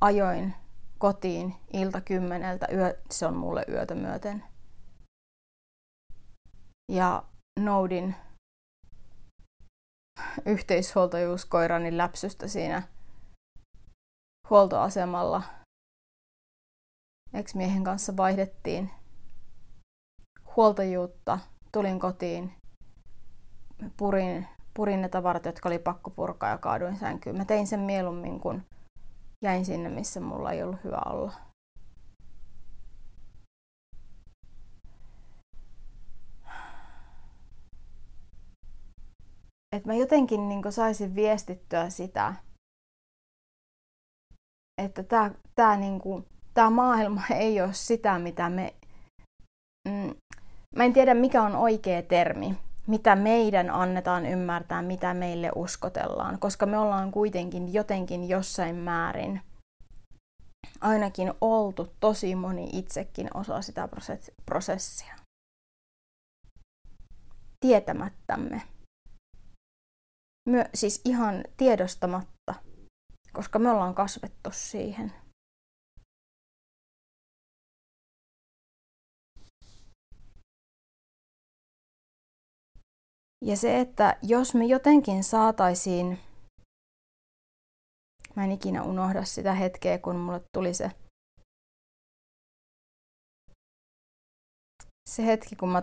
ajoin 0.00 0.54
kotiin 0.98 1.54
ilta 1.72 2.00
kymmeneltä, 2.00 2.66
yö, 2.72 2.98
se 3.10 3.26
on 3.26 3.36
mulle 3.36 3.64
yötä 3.68 3.94
myöten. 3.94 4.44
Ja 6.92 7.24
noudin 7.60 8.14
yhteishuoltajuuskoirani 10.46 11.96
läpsystä 11.96 12.48
siinä 12.48 12.82
huoltoasemalla. 14.50 15.42
Ex-miehen 17.34 17.84
kanssa 17.84 18.16
vaihdettiin 18.16 18.90
huoltajuutta, 20.56 21.38
tulin 21.72 22.00
kotiin, 22.00 22.52
purin, 23.96 24.48
purin 24.74 25.02
ne 25.02 25.08
tavarat, 25.08 25.44
jotka 25.44 25.68
oli 25.68 25.78
pakko 25.78 26.10
purkaa 26.10 26.50
ja 26.50 26.58
kaaduin 26.58 26.96
sänkyyn. 26.96 27.36
Mä 27.36 27.44
tein 27.44 27.66
sen 27.66 27.80
mieluummin 27.80 28.40
kuin 28.40 28.66
jäin 29.42 29.64
sinne, 29.64 29.88
missä 29.88 30.20
mulla 30.20 30.52
ei 30.52 30.62
ollut 30.62 30.84
hyvä 30.84 31.02
olla. 31.06 31.32
Että 39.74 39.88
mä 39.88 39.94
jotenkin 39.94 40.48
niin 40.48 40.62
saisin 40.70 41.14
viestittyä 41.14 41.90
sitä, 41.90 42.34
että 44.82 45.02
tämä 45.02 45.30
tää, 45.54 45.76
niin 45.76 46.00
tää 46.54 46.70
maailma 46.70 47.22
ei 47.40 47.60
ole 47.60 47.72
sitä, 47.72 48.18
mitä 48.18 48.50
me... 48.50 48.74
Mm, 49.88 50.14
mä 50.76 50.84
en 50.84 50.92
tiedä, 50.92 51.14
mikä 51.14 51.42
on 51.42 51.56
oikea 51.56 52.02
termi, 52.02 52.58
mitä 52.86 53.16
meidän 53.16 53.70
annetaan 53.70 54.26
ymmärtää, 54.26 54.82
mitä 54.82 55.14
meille 55.14 55.50
uskotellaan, 55.54 56.38
koska 56.38 56.66
me 56.66 56.78
ollaan 56.78 57.12
kuitenkin 57.12 57.74
jotenkin 57.74 58.28
jossain 58.28 58.76
määrin 58.76 59.40
ainakin 60.80 61.32
oltu 61.40 61.94
tosi 62.00 62.34
moni 62.34 62.68
itsekin 62.72 63.36
osa 63.36 63.62
sitä 63.62 63.88
prosessia. 64.46 65.14
Tietämättämme. 67.60 68.73
Myö, 70.48 70.64
siis 70.74 71.00
ihan 71.04 71.44
tiedostamatta, 71.56 72.54
koska 73.32 73.58
me 73.58 73.70
ollaan 73.70 73.94
kasvettu 73.94 74.50
siihen. 74.52 75.12
Ja 83.44 83.56
se, 83.56 83.80
että 83.80 84.18
jos 84.22 84.54
me 84.54 84.64
jotenkin 84.64 85.24
saataisiin, 85.24 86.18
mä 88.36 88.44
en 88.44 88.52
ikinä 88.52 88.82
unohda 88.82 89.24
sitä 89.24 89.54
hetkeä, 89.54 89.98
kun 89.98 90.16
mulle 90.16 90.40
tuli 90.54 90.74
se, 90.74 90.90
se 95.08 95.26
hetki, 95.26 95.56
kun 95.56 95.68
mä 95.68 95.82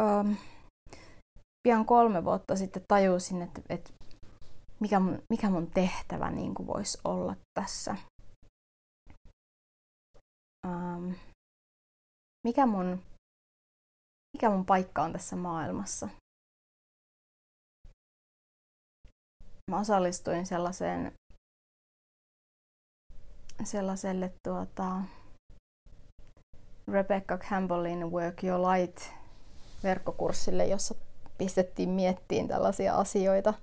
ähm, 0.00 0.32
pian 1.66 1.86
kolme 1.86 2.24
vuotta 2.24 2.56
sitten 2.56 2.84
tajusin, 2.88 3.42
että, 3.42 3.62
että 3.68 3.90
mikä, 4.80 5.00
mun, 5.00 5.22
mikä 5.30 5.50
mun 5.50 5.70
tehtävä 5.70 6.30
niin 6.30 6.54
kuin 6.54 6.66
voisi 6.66 6.98
olla 7.04 7.36
tässä. 7.54 7.96
Ähm, 10.66 11.12
mikä 12.46 12.66
mun 12.66 13.02
mikä 14.36 14.50
mun 14.50 14.66
paikka 14.66 15.02
on 15.02 15.12
tässä 15.12 15.36
maailmassa. 15.36 16.08
Mä 19.70 19.80
osallistuin 19.80 20.46
sellaiseen 20.46 21.12
sellaiselle 23.64 24.32
tuota, 24.42 25.00
Rebecca 26.88 27.38
Campbellin 27.38 28.10
Work 28.12 28.44
Your 28.44 28.60
Light 28.60 28.98
verkkokurssille, 29.82 30.66
jossa 30.66 31.05
pistettiin 31.38 31.88
miettiin 31.88 32.48
tällaisia 32.48 32.94
asioita. 32.94 33.54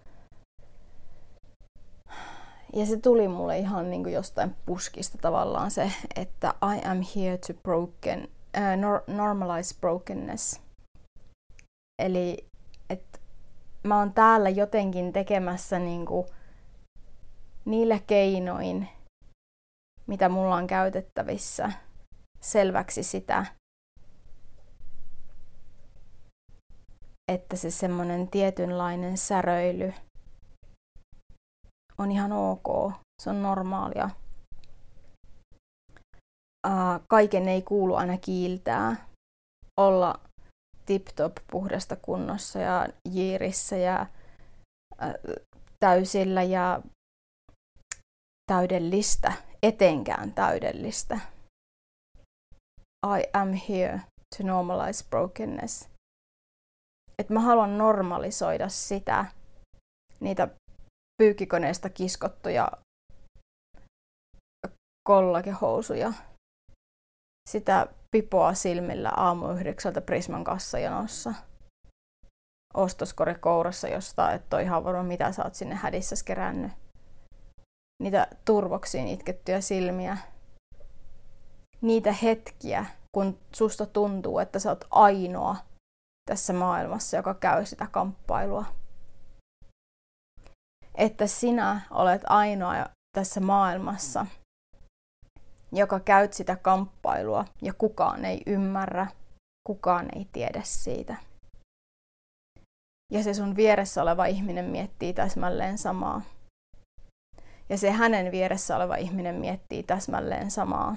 Ja 2.76 2.86
se 2.86 2.97
tuli 2.97 3.28
mulle 3.28 3.57
ihan 3.57 3.89
niin 3.89 4.03
kuin 4.03 4.13
jostain 4.13 4.55
puskista 4.65 5.17
tavallaan 5.17 5.71
se, 5.71 5.91
että 6.15 6.53
I 6.76 6.88
am 6.88 7.01
here 7.15 7.38
to 7.38 7.53
broken, 7.63 8.28
uh, 8.57 9.13
normalize 9.15 9.76
brokenness. 9.80 10.61
Eli 12.01 12.47
että 12.89 13.19
mä 13.84 13.99
oon 13.99 14.13
täällä 14.13 14.49
jotenkin 14.49 15.13
tekemässä 15.13 15.80
niinku 15.80 16.26
niillä 17.65 17.99
keinoin, 18.07 18.89
mitä 20.07 20.30
mulla 20.30 20.55
on 20.55 20.67
käytettävissä, 20.67 21.71
selväksi 22.39 23.03
sitä, 23.03 23.45
että 27.32 27.55
se 27.55 27.71
semmoinen 27.71 28.28
tietynlainen 28.28 29.17
säröily 29.17 29.93
on 31.97 32.11
ihan 32.11 32.32
ok, 32.32 32.93
se 33.21 33.30
on 33.30 33.41
normaalia. 33.41 34.09
Kaiken 37.07 37.47
ei 37.47 37.61
kuulu 37.61 37.95
aina 37.95 38.17
kiiltää, 38.17 38.95
olla 39.80 40.19
tip-top 40.86 41.36
puhdasta 41.51 41.95
kunnossa 41.95 42.59
ja 42.59 42.88
jiirissä 43.09 43.76
ja 43.78 44.01
äh, 45.03 45.13
täysillä 45.80 46.43
ja 46.43 46.82
täydellistä, 48.51 49.34
etenkään 49.63 50.34
täydellistä. 50.34 51.19
I 53.05 53.24
am 53.34 53.53
here 53.69 54.01
to 54.38 54.43
normalize 54.43 55.05
brokenness. 55.09 55.92
Että 57.20 57.34
mä 57.34 57.39
haluan 57.39 57.78
normalisoida 57.78 58.70
sitä, 58.70 59.26
niitä 60.20 60.47
pyykkikoneesta 61.18 61.89
kiskottuja 61.89 62.72
kollakehousuja, 65.09 66.14
sitä 67.49 67.88
pipoa 68.11 68.53
silmillä 68.53 69.09
aamu 69.09 69.51
yhdeksältä 69.51 70.01
Prisman 70.01 70.43
kassajonossa, 70.43 71.34
ostoskori 72.74 73.36
kourassa, 73.36 73.88
josta 73.88 74.32
et 74.32 74.53
ole 74.53 74.61
ihan 74.61 74.84
varma, 74.84 75.03
mitä 75.03 75.32
sä 75.32 75.43
oot 75.43 75.55
sinne 75.55 75.76
hädissä 75.76 76.16
kerännyt. 76.26 76.72
Niitä 78.03 78.28
turvoksiin 78.45 79.07
itkettyjä 79.07 79.61
silmiä. 79.61 80.18
Niitä 81.82 82.11
hetkiä, 82.11 82.86
kun 83.11 83.39
susta 83.55 83.86
tuntuu, 83.86 84.39
että 84.39 84.59
sä 84.59 84.70
oot 84.70 84.88
ainoa 84.91 85.55
tässä 86.26 86.53
maailmassa, 86.53 87.17
joka 87.17 87.34
käy 87.34 87.65
sitä 87.65 87.88
kamppailua. 87.91 88.65
Että 90.95 91.28
sinä 91.28 91.82
olet 91.91 92.21
ainoa 92.28 92.86
tässä 93.17 93.41
maailmassa, 93.41 94.26
joka 95.71 95.99
käyt 95.99 96.34
sitä 96.34 96.55
kamppailua 96.55 97.45
ja 97.61 97.74
kukaan 97.74 98.26
ei 98.26 98.41
ymmärrä, 98.45 99.07
kukaan 99.67 100.17
ei 100.17 100.28
tiedä 100.34 100.61
siitä. 100.63 101.15
Ja 103.11 103.24
se 103.24 103.34
sun 103.34 103.55
vieressä 103.55 104.01
oleva 104.01 104.26
ihminen 104.26 104.65
miettii 104.65 105.13
täsmälleen 105.13 105.78
samaa. 105.78 106.21
Ja 107.69 107.78
se 107.78 107.91
hänen 107.91 108.32
vieressä 108.32 108.76
oleva 108.76 108.95
ihminen 108.95 109.36
miettii 109.36 109.84
täsmälleen 109.84 110.51
samaa. 110.51 110.95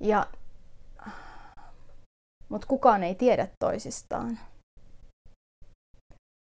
Ja, 0.00 0.26
mutta 2.48 2.66
kukaan 2.66 3.02
ei 3.02 3.14
tiedä 3.14 3.48
toisistaan. 3.58 4.38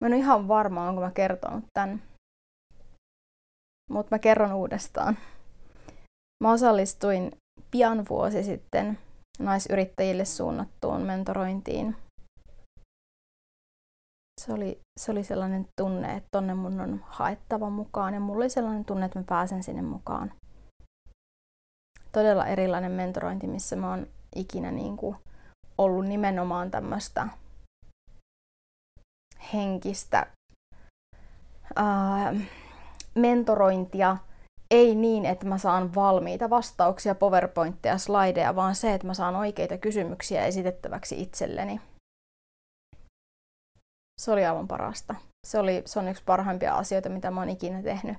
Mä 0.01 0.07
en 0.07 0.13
ole 0.13 0.17
ihan 0.17 0.47
varma, 0.47 0.89
onko 0.89 1.01
mä 1.01 1.11
kertonut 1.11 1.65
tämän. 1.73 2.01
Mutta 3.91 4.15
mä 4.15 4.19
kerron 4.19 4.53
uudestaan. 4.53 5.17
Mä 6.43 6.51
osallistuin 6.51 7.31
pian 7.71 8.05
vuosi 8.09 8.43
sitten 8.43 8.97
naisyrittäjille 9.39 10.25
suunnattuun 10.25 11.01
mentorointiin. 11.01 11.95
Se 14.41 14.53
oli, 14.53 14.79
se 14.99 15.11
oli 15.11 15.23
sellainen 15.23 15.67
tunne, 15.81 16.15
että 16.15 16.27
tonne 16.31 16.53
mun 16.53 16.81
on 16.81 17.03
haettava 17.07 17.69
mukaan 17.69 18.13
ja 18.13 18.19
mulla 18.19 18.37
oli 18.37 18.49
sellainen 18.49 18.85
tunne, 18.85 19.05
että 19.05 19.19
mä 19.19 19.25
pääsen 19.29 19.63
sinne 19.63 19.81
mukaan. 19.81 20.31
Todella 22.11 22.47
erilainen 22.47 22.91
mentorointi, 22.91 23.47
missä 23.47 23.75
mä 23.75 23.89
oon 23.89 24.07
ikinä 24.35 24.71
niin 24.71 24.97
kuin 24.97 25.15
ollut 25.77 26.05
nimenomaan 26.05 26.71
tämmöistä 26.71 27.27
henkistä 29.53 30.27
ää, 31.75 32.35
mentorointia, 33.15 34.17
ei 34.71 34.95
niin, 34.95 35.25
että 35.25 35.45
mä 35.45 35.57
saan 35.57 35.95
valmiita 35.95 36.49
vastauksia, 36.49 37.15
powerpointteja, 37.15 37.97
slideja, 37.97 38.55
vaan 38.55 38.75
se, 38.75 38.93
että 38.93 39.07
mä 39.07 39.13
saan 39.13 39.35
oikeita 39.35 39.77
kysymyksiä 39.77 40.45
esitettäväksi 40.45 41.21
itselleni. 41.21 41.81
Se 44.21 44.31
oli 44.31 44.45
aivan 44.45 44.67
parasta. 44.67 45.15
Se, 45.47 45.59
oli, 45.59 45.83
se 45.85 45.99
on 45.99 46.07
yksi 46.07 46.23
parhaimpia 46.25 46.75
asioita, 46.75 47.09
mitä 47.09 47.31
mä 47.31 47.41
oon 47.41 47.49
ikinä 47.49 47.83
tehnyt. 47.83 48.17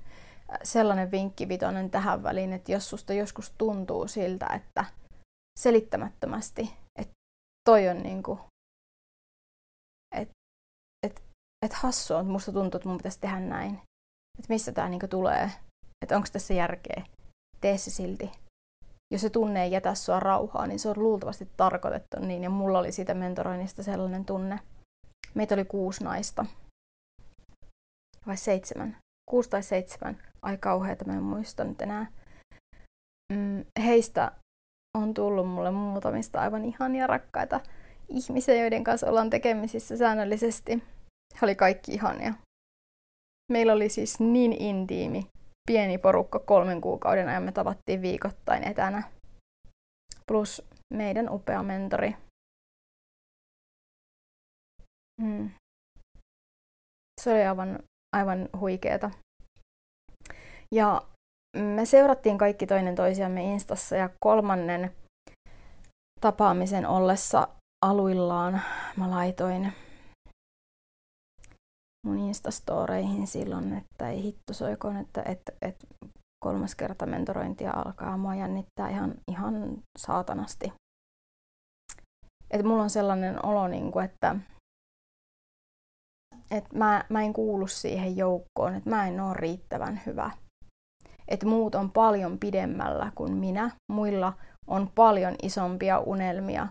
Sellainen 0.62 1.10
vinkki 1.10 1.48
vitonen 1.48 1.90
tähän 1.90 2.22
väliin, 2.22 2.52
että 2.52 2.72
jos 2.72 2.90
susta 2.90 3.12
joskus 3.12 3.52
tuntuu 3.58 4.08
siltä, 4.08 4.46
että 4.46 4.84
selittämättömästi, 5.58 6.70
että 6.98 7.12
toi 7.68 7.88
on 7.88 8.02
niinku, 8.02 8.38
että 10.14 10.34
et, 11.06 11.22
et 11.66 11.72
on, 11.84 12.20
että 12.20 12.32
musta 12.32 12.52
tuntuu, 12.52 12.78
että 12.78 12.88
mun 12.88 12.98
pitäisi 12.98 13.20
tehdä 13.20 13.40
näin. 13.40 13.74
Että 14.38 14.48
missä 14.48 14.72
tää 14.72 14.88
niinku 14.88 15.08
tulee, 15.08 15.50
että 16.02 16.16
onko 16.16 16.28
tässä 16.32 16.54
järkeä, 16.54 17.04
tee 17.60 17.78
se 17.78 17.90
silti. 17.90 18.32
Jos 19.12 19.20
se 19.20 19.30
tunne 19.30 19.62
ei 19.62 19.72
jätä 19.72 19.94
sua 19.94 20.20
rauhaa, 20.20 20.66
niin 20.66 20.78
se 20.78 20.88
on 20.88 20.98
luultavasti 20.98 21.48
tarkoitettu 21.56 22.20
niin, 22.20 22.42
ja 22.42 22.50
mulla 22.50 22.78
oli 22.78 22.92
siitä 22.92 23.14
mentoroinnista 23.14 23.82
sellainen 23.82 24.24
tunne. 24.24 24.60
Meitä 25.34 25.54
oli 25.54 25.64
kuusi 25.64 26.04
naista. 26.04 26.46
Vai 28.26 28.36
seitsemän? 28.36 28.96
Kuusi 29.30 29.50
tai 29.50 29.62
seitsemän. 29.62 30.22
Ai 30.42 30.56
kauheeta, 30.58 31.04
mä 31.04 31.12
en 31.12 31.22
muista 31.22 31.64
nyt 31.64 31.82
enää. 31.82 32.06
Mm, 33.32 33.64
heistä 33.84 34.32
on 34.98 35.14
tullut 35.14 35.48
mulle 35.48 35.70
muutamista 35.70 36.40
aivan 36.40 36.64
ihania 36.64 37.06
rakkaita 37.06 37.60
ihmisiä, 38.08 38.54
joiden 38.54 38.84
kanssa 38.84 39.08
ollaan 39.08 39.30
tekemisissä 39.30 39.96
säännöllisesti. 39.96 40.82
He 41.34 41.38
oli 41.42 41.54
kaikki 41.54 41.92
ihania. 41.92 42.34
Meillä 43.52 43.72
oli 43.72 43.88
siis 43.88 44.20
niin 44.20 44.62
intiimi, 44.62 45.26
pieni 45.68 45.98
porukka 45.98 46.38
kolmen 46.38 46.80
kuukauden 46.80 47.28
ajan. 47.28 47.42
Me 47.42 47.52
tavattiin 47.52 48.02
viikoittain 48.02 48.68
etänä. 48.68 49.02
Plus 50.26 50.62
meidän 50.94 51.30
upea 51.30 51.62
mentori. 51.62 52.16
Hmm. 55.22 55.50
Se 57.20 57.32
oli 57.32 57.42
aivan, 57.42 57.78
aivan 58.16 58.48
huikeeta. 58.60 59.10
Ja 60.74 61.02
me 61.56 61.84
seurattiin 61.84 62.38
kaikki 62.38 62.66
toinen 62.66 62.94
toisiamme 62.94 63.42
Instassa 63.42 63.96
ja 63.96 64.10
kolmannen 64.24 64.92
tapaamisen 66.20 66.86
ollessa 66.86 67.48
aluillaan 67.86 68.62
mä 68.96 69.10
laitoin 69.10 69.72
mun 72.06 72.18
Instastoreihin 72.18 73.26
silloin, 73.26 73.72
että 73.72 74.08
ei 74.08 74.22
hitto 74.22 74.52
soikoon, 74.52 74.96
että, 74.96 75.22
että, 75.22 75.52
että 75.62 75.86
kolmas 76.44 76.74
kerta 76.74 77.06
mentorointia 77.06 77.72
alkaa. 77.72 78.16
Mua 78.16 78.34
jännittää 78.34 78.88
ihan, 78.88 79.14
ihan 79.30 79.78
saatanasti. 79.98 80.72
Että 82.50 82.66
mulla 82.66 82.82
on 82.82 82.90
sellainen 82.90 83.46
olo, 83.46 83.68
niin 83.68 83.92
kuin, 83.92 84.04
että, 84.04 84.36
että 86.50 86.76
mä, 86.78 87.04
mä 87.08 87.22
en 87.22 87.32
kuulu 87.32 87.66
siihen 87.66 88.16
joukkoon, 88.16 88.74
että 88.74 88.90
mä 88.90 89.08
en 89.08 89.20
ole 89.20 89.34
riittävän 89.34 90.00
hyvä. 90.06 90.30
Että 91.30 91.46
muut 91.46 91.74
on 91.74 91.90
paljon 91.90 92.38
pidemmällä 92.38 93.12
kuin 93.14 93.32
minä. 93.32 93.70
Muilla 93.92 94.32
on 94.66 94.90
paljon 94.94 95.34
isompia 95.42 95.98
unelmia, 95.98 96.68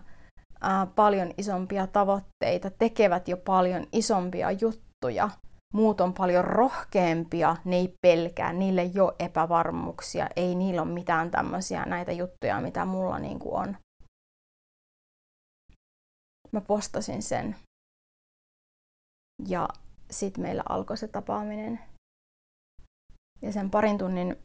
ää, 0.60 0.86
paljon 0.86 1.30
isompia 1.38 1.86
tavoitteita, 1.86 2.70
tekevät 2.70 3.28
jo 3.28 3.36
paljon 3.36 3.86
isompia 3.92 4.50
juttuja. 4.50 5.30
Muut 5.74 6.00
on 6.00 6.14
paljon 6.14 6.44
rohkeampia, 6.44 7.56
ne 7.64 7.76
ei 7.76 7.94
pelkää, 8.02 8.52
niille 8.52 8.80
ei 8.80 9.00
ole 9.00 9.14
epävarmuuksia, 9.18 10.28
ei 10.36 10.54
niillä 10.54 10.82
ole 10.82 10.90
mitään 10.90 11.30
tämmöisiä 11.30 11.84
näitä 11.84 12.12
juttuja, 12.12 12.60
mitä 12.60 12.84
mulla 12.84 13.18
niin 13.18 13.38
kuin 13.38 13.54
on. 13.54 13.76
Mä 16.52 16.60
postasin 16.60 17.22
sen. 17.22 17.56
Ja 19.48 19.68
sitten 20.10 20.42
meillä 20.42 20.62
alkoi 20.68 20.96
se 20.96 21.08
tapaaminen. 21.08 21.80
Ja 23.42 23.52
sen 23.52 23.70
parin 23.70 23.98
tunnin 23.98 24.36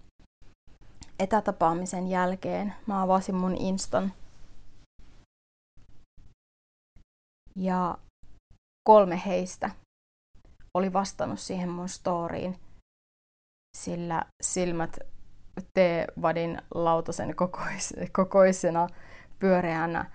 etätapaamisen 1.20 2.08
jälkeen 2.08 2.74
mä 2.88 3.02
avasin 3.02 3.36
mun 3.36 3.56
Instan 3.58 4.14
Ja 7.56 7.98
kolme 8.84 9.22
heistä 9.26 9.72
oli 10.78 10.94
vastannut 10.94 11.40
siihen 11.40 11.70
mun 11.70 11.90
storyin, 11.90 12.60
sillä 13.78 14.26
silmät 14.44 15.00
T-vadin 15.74 16.62
lautasen 16.74 17.36
kokois- 17.36 17.94
kokoisena 18.12 18.88
pyöreänä 19.40 20.12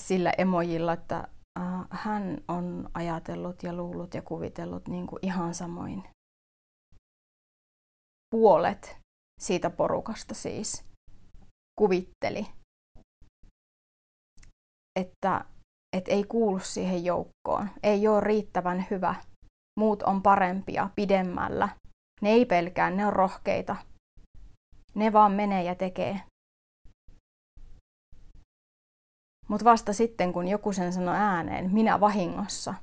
sillä 0.00 0.32
emojilla, 0.38 0.92
että 0.92 1.28
äh, 1.58 1.86
hän 1.90 2.38
on 2.48 2.88
ajatellut 2.94 3.62
ja 3.62 3.72
luullut 3.72 4.14
ja 4.14 4.22
kuvitellut 4.22 4.88
niin 4.88 5.06
kuin 5.06 5.18
ihan 5.22 5.54
samoin. 5.54 6.04
Puolet 8.30 9.03
siitä 9.40 9.70
porukasta 9.70 10.34
siis 10.34 10.84
kuvitteli, 11.78 12.46
että 15.00 15.44
että 15.96 16.10
ei 16.10 16.24
kuulu 16.24 16.58
siihen 16.58 17.04
joukkoon, 17.04 17.70
ei 17.82 18.08
ole 18.08 18.20
riittävän 18.20 18.86
hyvä, 18.90 19.14
muut 19.78 20.02
on 20.02 20.22
parempia 20.22 20.90
pidemmällä. 20.96 21.68
Ne 22.22 22.30
ei 22.30 22.46
pelkää, 22.46 22.90
ne 22.90 23.06
on 23.06 23.12
rohkeita. 23.12 23.76
Ne 24.94 25.12
vaan 25.12 25.32
menee 25.32 25.62
ja 25.62 25.74
tekee. 25.74 26.20
Mutta 29.48 29.64
vasta 29.64 29.92
sitten, 29.92 30.32
kun 30.32 30.48
joku 30.48 30.72
sen 30.72 30.92
sanoi 30.92 31.16
ääneen, 31.16 31.74
minä 31.74 32.00
vahingossa, 32.00 32.74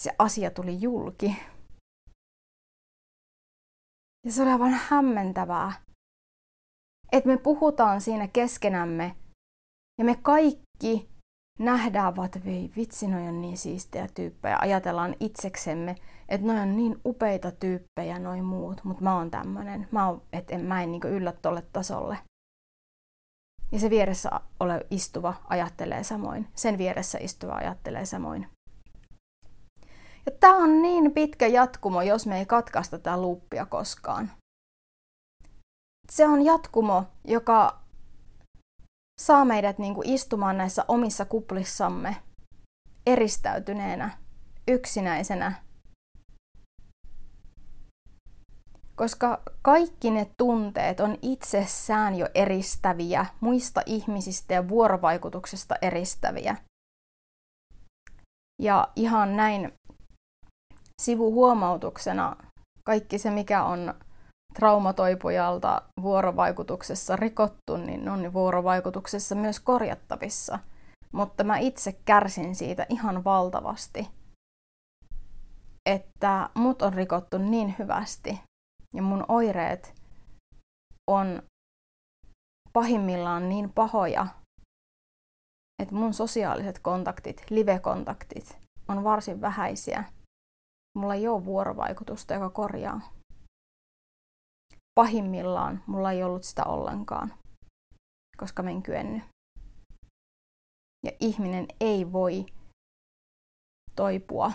se 0.00 0.10
asia 0.18 0.50
tuli 0.50 0.80
julki. 0.80 1.36
Ja 4.24 4.32
se 4.32 4.42
oli 4.42 4.50
aivan 4.50 4.80
hämmentävää, 4.88 5.72
että 7.12 7.28
me 7.28 7.36
puhutaan 7.36 8.00
siinä 8.00 8.28
keskenämme 8.28 9.16
ja 9.98 10.04
me 10.04 10.16
kaikki 10.22 11.08
nähdään 11.58 12.16
vaan, 12.16 12.26
että 12.26 12.44
vei 12.44 12.70
vitsi, 12.76 13.06
noi 13.08 13.28
on 13.28 13.40
niin 13.40 13.58
siistejä 13.58 14.08
tyyppejä. 14.14 14.58
Ajatellaan 14.60 15.16
itseksemme, 15.20 15.94
että 16.28 16.46
noi 16.46 16.58
on 16.60 16.76
niin 16.76 17.00
upeita 17.04 17.50
tyyppejä 17.50 18.18
noin 18.18 18.44
muut, 18.44 18.84
mutta 18.84 19.02
mä 19.02 19.16
oon 19.16 19.30
tämmönen. 19.30 19.88
Mä, 19.90 20.08
oon, 20.08 20.22
et 20.32 20.50
en, 20.50 20.60
mä 20.60 20.82
en 20.82 20.92
niin 20.92 21.02
yllä 21.04 21.32
tolle 21.32 21.62
tasolle. 21.72 22.18
Ja 23.72 23.78
se 23.78 23.90
vieressä 23.90 24.30
ole 24.60 24.86
istuva 24.90 25.34
ajattelee 25.48 26.04
samoin. 26.04 26.48
Sen 26.54 26.78
vieressä 26.78 27.18
istuva 27.20 27.52
ajattelee 27.52 28.06
samoin. 28.06 28.46
Ja 30.26 30.32
tämä 30.40 30.56
on 30.56 30.82
niin 30.82 31.12
pitkä 31.12 31.46
jatkumo, 31.46 32.02
jos 32.02 32.26
me 32.26 32.38
ei 32.38 32.46
katkaista 32.46 32.98
tätä 32.98 33.20
luuppia 33.20 33.66
koskaan. 33.66 34.30
Se 36.10 36.28
on 36.28 36.44
jatkumo, 36.44 37.04
joka 37.24 37.80
saa 39.20 39.44
meidät 39.44 39.78
niin 39.78 39.94
kuin 39.94 40.08
istumaan 40.08 40.58
näissä 40.58 40.84
omissa 40.88 41.24
kuplissamme 41.24 42.16
eristäytyneenä, 43.06 44.18
yksinäisenä. 44.68 45.64
Koska 48.94 49.42
kaikki 49.62 50.10
ne 50.10 50.30
tunteet 50.36 51.00
on 51.00 51.18
itsessään 51.22 52.14
jo 52.14 52.28
eristäviä, 52.34 53.26
muista 53.40 53.82
ihmisistä 53.86 54.54
ja 54.54 54.68
vuorovaikutuksesta 54.68 55.74
eristäviä. 55.82 56.56
Ja 58.62 58.88
ihan 58.96 59.36
näin 59.36 59.72
sivuhuomautuksena 61.04 62.36
kaikki 62.84 63.18
se, 63.18 63.30
mikä 63.30 63.64
on 63.64 63.94
traumatoipujalta 64.54 65.82
vuorovaikutuksessa 66.02 67.16
rikottu, 67.16 67.76
niin 67.76 68.08
on 68.08 68.32
vuorovaikutuksessa 68.32 69.34
myös 69.34 69.60
korjattavissa. 69.60 70.58
Mutta 71.12 71.44
mä 71.44 71.58
itse 71.58 71.92
kärsin 72.04 72.54
siitä 72.54 72.86
ihan 72.88 73.24
valtavasti, 73.24 74.10
että 75.86 76.50
mut 76.54 76.82
on 76.82 76.94
rikottu 76.94 77.38
niin 77.38 77.74
hyvästi 77.78 78.40
ja 78.94 79.02
mun 79.02 79.24
oireet 79.28 79.94
on 81.10 81.42
pahimmillaan 82.72 83.48
niin 83.48 83.72
pahoja, 83.72 84.26
että 85.82 85.94
mun 85.94 86.14
sosiaaliset 86.14 86.78
kontaktit, 86.78 87.44
live-kontaktit 87.50 88.58
on 88.88 89.04
varsin 89.04 89.40
vähäisiä. 89.40 90.04
Mulla 90.94 91.14
ei 91.14 91.28
ole 91.28 91.44
vuorovaikutusta, 91.44 92.34
joka 92.34 92.50
korjaa 92.50 93.00
pahimmillaan 94.94 95.82
mulla 95.86 96.12
ei 96.12 96.22
ollut 96.22 96.44
sitä 96.44 96.64
ollenkaan, 96.64 97.34
koska 98.36 98.62
mä 98.62 98.70
en 98.70 98.82
kyennyt. 98.82 99.22
Ja 101.04 101.12
ihminen 101.20 101.66
ei 101.80 102.12
voi 102.12 102.46
toipua 103.96 104.52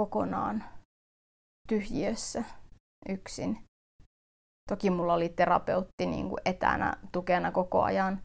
kokonaan 0.00 0.64
tyhjiössä 1.68 2.44
yksin. 3.08 3.64
Toki 4.68 4.90
mulla 4.90 5.14
oli 5.14 5.28
terapeutti 5.28 6.06
niin 6.06 6.28
kuin 6.28 6.40
etänä 6.44 6.96
tukena 7.12 7.52
koko 7.52 7.82
ajan, 7.82 8.22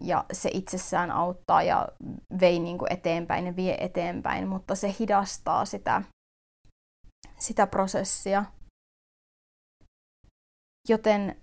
ja 0.00 0.24
se 0.32 0.50
itsessään 0.52 1.10
auttaa 1.10 1.62
ja 1.62 1.88
vei 2.40 2.58
niin 2.58 2.78
kuin 2.78 2.92
eteenpäin 2.92 3.46
ja 3.46 3.56
vie 3.56 3.84
eteenpäin, 3.84 4.48
mutta 4.48 4.74
se 4.74 4.94
hidastaa 5.00 5.64
sitä, 5.64 6.02
sitä 7.38 7.66
prosessia– 7.66 8.44
Joten 10.88 11.36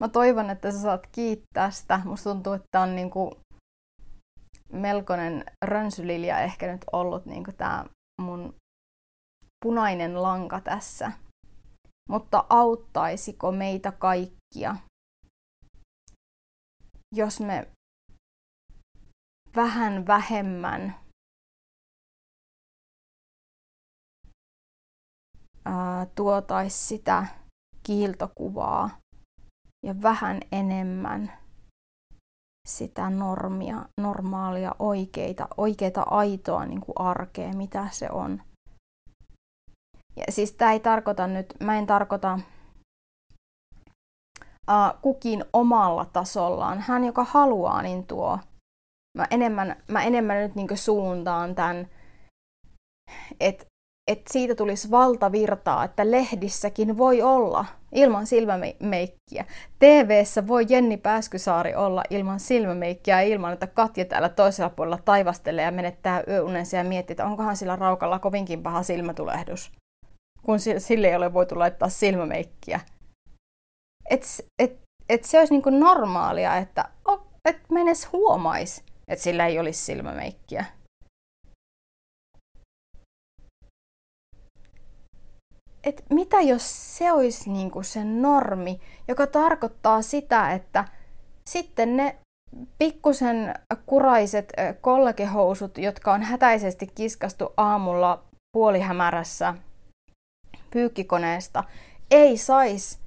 mä 0.00 0.08
toivon, 0.12 0.50
että 0.50 0.72
sä 0.72 0.80
saat 0.80 1.06
kiittää 1.12 1.70
sitä. 1.70 2.00
Musta 2.04 2.30
tuntuu, 2.30 2.52
että 2.52 2.80
on 2.80 2.96
niinku 2.96 3.36
melkoinen 4.72 5.44
rönsylilja 5.64 6.40
ehkä 6.40 6.72
nyt 6.72 6.84
ollut 6.92 7.26
niinku 7.26 7.52
tää 7.52 7.84
mun 8.22 8.54
punainen 9.64 10.22
lanka 10.22 10.60
tässä. 10.60 11.12
Mutta 12.10 12.44
auttaisiko 12.48 13.52
meitä 13.52 13.92
kaikkia, 13.92 14.76
jos 17.14 17.40
me 17.40 17.68
vähän 19.56 20.06
vähemmän 20.06 20.94
tuotaisi 26.14 26.86
sitä 26.86 27.26
kiiltokuvaa 27.82 28.90
ja 29.86 30.02
vähän 30.02 30.40
enemmän 30.52 31.32
sitä 32.68 33.10
normia, 33.10 33.84
normaalia, 34.00 34.74
oikeita, 34.78 35.48
oikeita 35.56 36.02
aitoa 36.02 36.66
niin 36.66 36.80
kuin 36.80 36.94
arkea, 36.96 37.52
mitä 37.52 37.88
se 37.90 38.10
on. 38.10 38.42
Ja 40.16 40.24
siis 40.28 40.52
tämä 40.52 40.72
ei 40.72 40.80
tarkoita 40.80 41.26
nyt, 41.26 41.54
mä 41.60 41.78
en 41.78 41.86
tarkoita 41.86 42.38
kukin 45.02 45.44
omalla 45.52 46.04
tasollaan. 46.04 46.80
Hän, 46.80 47.04
joka 47.04 47.24
haluaa, 47.24 47.82
niin 47.82 48.06
tuo. 48.06 48.38
Mä 49.18 49.26
enemmän, 49.30 49.76
mä 49.88 50.02
enemmän 50.02 50.38
nyt 50.42 50.54
niin 50.54 50.68
suuntaan 50.78 51.54
tämän, 51.54 51.88
että 53.40 53.64
että 54.08 54.32
siitä 54.32 54.54
tulisi 54.54 54.90
valtavirtaa, 54.90 55.84
että 55.84 56.10
lehdissäkin 56.10 56.98
voi 56.98 57.22
olla 57.22 57.64
ilman 57.92 58.26
silmämeikkiä. 58.26 59.44
tv 59.78 60.24
voi 60.46 60.66
Jenni 60.68 60.96
Pääskysaari 60.96 61.74
olla 61.74 62.02
ilman 62.10 62.40
silmämeikkiä 62.40 63.20
ilman, 63.20 63.52
että 63.52 63.66
Katja 63.66 64.04
täällä 64.04 64.28
toisella 64.28 64.70
puolella 64.70 64.98
taivastelee 65.04 65.64
ja 65.64 65.70
menettää 65.70 66.22
yöunensa 66.28 66.76
ja 66.76 66.84
miettii, 66.84 67.12
että 67.12 67.26
onkohan 67.26 67.56
sillä 67.56 67.76
raukalla 67.76 68.18
kovinkin 68.18 68.62
paha 68.62 68.82
silmätulehdus, 68.82 69.72
kun 70.42 70.58
sille 70.78 71.08
ei 71.08 71.16
ole 71.16 71.32
voitu 71.32 71.58
laittaa 71.58 71.88
silmämeikkiä. 71.88 72.80
Et, 74.10 74.22
et, 74.58 74.80
et 75.08 75.24
se 75.24 75.38
olisi 75.38 75.54
niinku 75.54 75.70
normaalia, 75.70 76.56
että 76.56 76.88
et 77.44 77.70
mä 77.70 77.80
edes 77.80 78.12
huomais, 78.12 78.84
että 79.08 79.22
sillä 79.22 79.46
ei 79.46 79.58
olisi 79.58 79.84
silmämeikkiä. 79.84 80.64
että 85.84 86.02
mitä 86.10 86.40
jos 86.40 86.96
se 86.98 87.12
olisi 87.12 87.50
niin 87.50 87.70
kuin 87.70 87.84
se 87.84 88.04
normi, 88.04 88.80
joka 89.08 89.26
tarkoittaa 89.26 90.02
sitä, 90.02 90.52
että 90.52 90.84
sitten 91.50 91.96
ne 91.96 92.18
pikkusen 92.78 93.54
kuraiset 93.86 94.52
kollegehousut, 94.80 95.78
jotka 95.78 96.12
on 96.12 96.22
hätäisesti 96.22 96.86
kiskastu 96.86 97.52
aamulla 97.56 98.24
puolihämärässä 98.52 99.54
pyykkikoneesta, 100.70 101.64
ei 102.10 102.36
saisi 102.36 102.98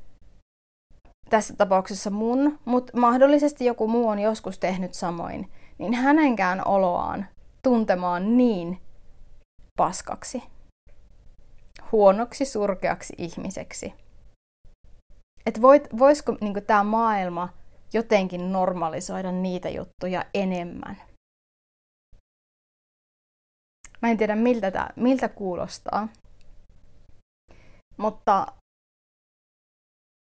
tässä 1.32 1.56
tapauksessa 1.56 2.10
mun, 2.10 2.60
mutta 2.66 2.98
mahdollisesti 2.98 3.66
joku 3.66 3.88
muu 3.88 4.08
on 4.08 4.20
joskus 4.20 4.60
tehnyt 4.60 4.94
samoin, 4.94 5.52
niin 5.78 5.94
hänenkään 5.94 6.68
oloaan 6.68 7.26
tuntemaan 7.64 8.38
niin 8.38 8.82
paskaksi 9.78 10.44
huonoksi, 11.92 12.46
surkeaksi 12.46 13.14
ihmiseksi. 13.18 13.94
Että 15.46 15.62
voit, 15.62 15.88
voisiko 16.00 16.38
niin 16.42 16.66
tämä 16.68 16.84
maailma 16.84 17.50
jotenkin 17.94 18.52
normalisoida 18.52 19.32
niitä 19.32 19.70
juttuja 19.70 20.26
enemmän. 20.34 21.02
Mä 24.02 24.10
en 24.10 24.18
tiedä, 24.18 24.36
miltä, 24.36 24.72
tää, 24.72 24.94
miltä 24.96 25.30
kuulostaa. 25.30 26.08
Mutta 27.98 28.48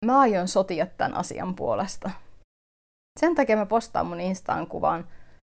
mä 0.06 0.20
aion 0.20 0.48
sotia 0.48 0.86
tämän 0.86 1.18
asian 1.18 1.56
puolesta. 1.56 2.12
Sen 3.20 3.36
takia 3.36 3.58
mä 3.58 3.66
postaan 3.66 4.06
mun 4.06 4.20
Instaan 4.20 4.68
kuvan 4.68 5.08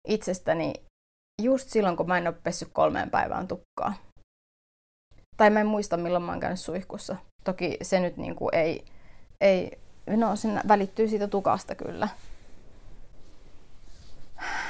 itsestäni 0.09 0.75
just 1.43 1.69
silloin, 1.69 1.97
kun 1.97 2.09
mä 2.09 2.19
en 2.19 2.27
ole 2.27 2.37
pessy 2.43 2.67
kolmeen 2.73 3.11
päivään 3.11 3.49
tukkaa. 3.49 3.95
Tai 5.37 5.51
mä 5.51 5.61
en 5.61 5.67
muista, 5.67 5.97
milloin 5.97 6.25
mä 6.25 6.33
oon 6.33 6.41
käynyt 6.41 6.61
suihkussa. 6.61 7.17
Toki 7.45 7.79
se 7.83 8.01
nyt 8.01 8.17
niinku 8.17 8.49
ei, 8.53 8.85
ei, 9.41 9.79
no 10.07 10.37
sinne 10.37 10.61
välittyy 10.69 11.09
siitä 11.09 11.29
tukasta 11.29 11.75
kyllä. 11.75 12.09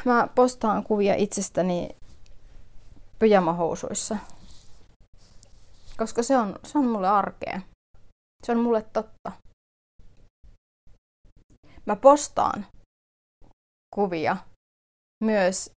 Mä 0.04 0.28
postaan 0.34 0.84
kuvia 0.84 1.14
itsestäni 1.14 1.88
pyjamahousuissa. 3.18 4.16
Koska 5.96 6.22
se 6.22 6.38
on, 6.38 6.58
se 6.64 6.78
on 6.78 6.86
mulle 6.86 7.08
arkea. 7.08 7.60
Se 8.46 8.52
on 8.52 8.58
mulle 8.58 8.82
totta. 8.82 9.32
Mä 11.88 11.96
postaan 11.96 12.66
kuvia 13.94 14.36
myös, 15.24 15.70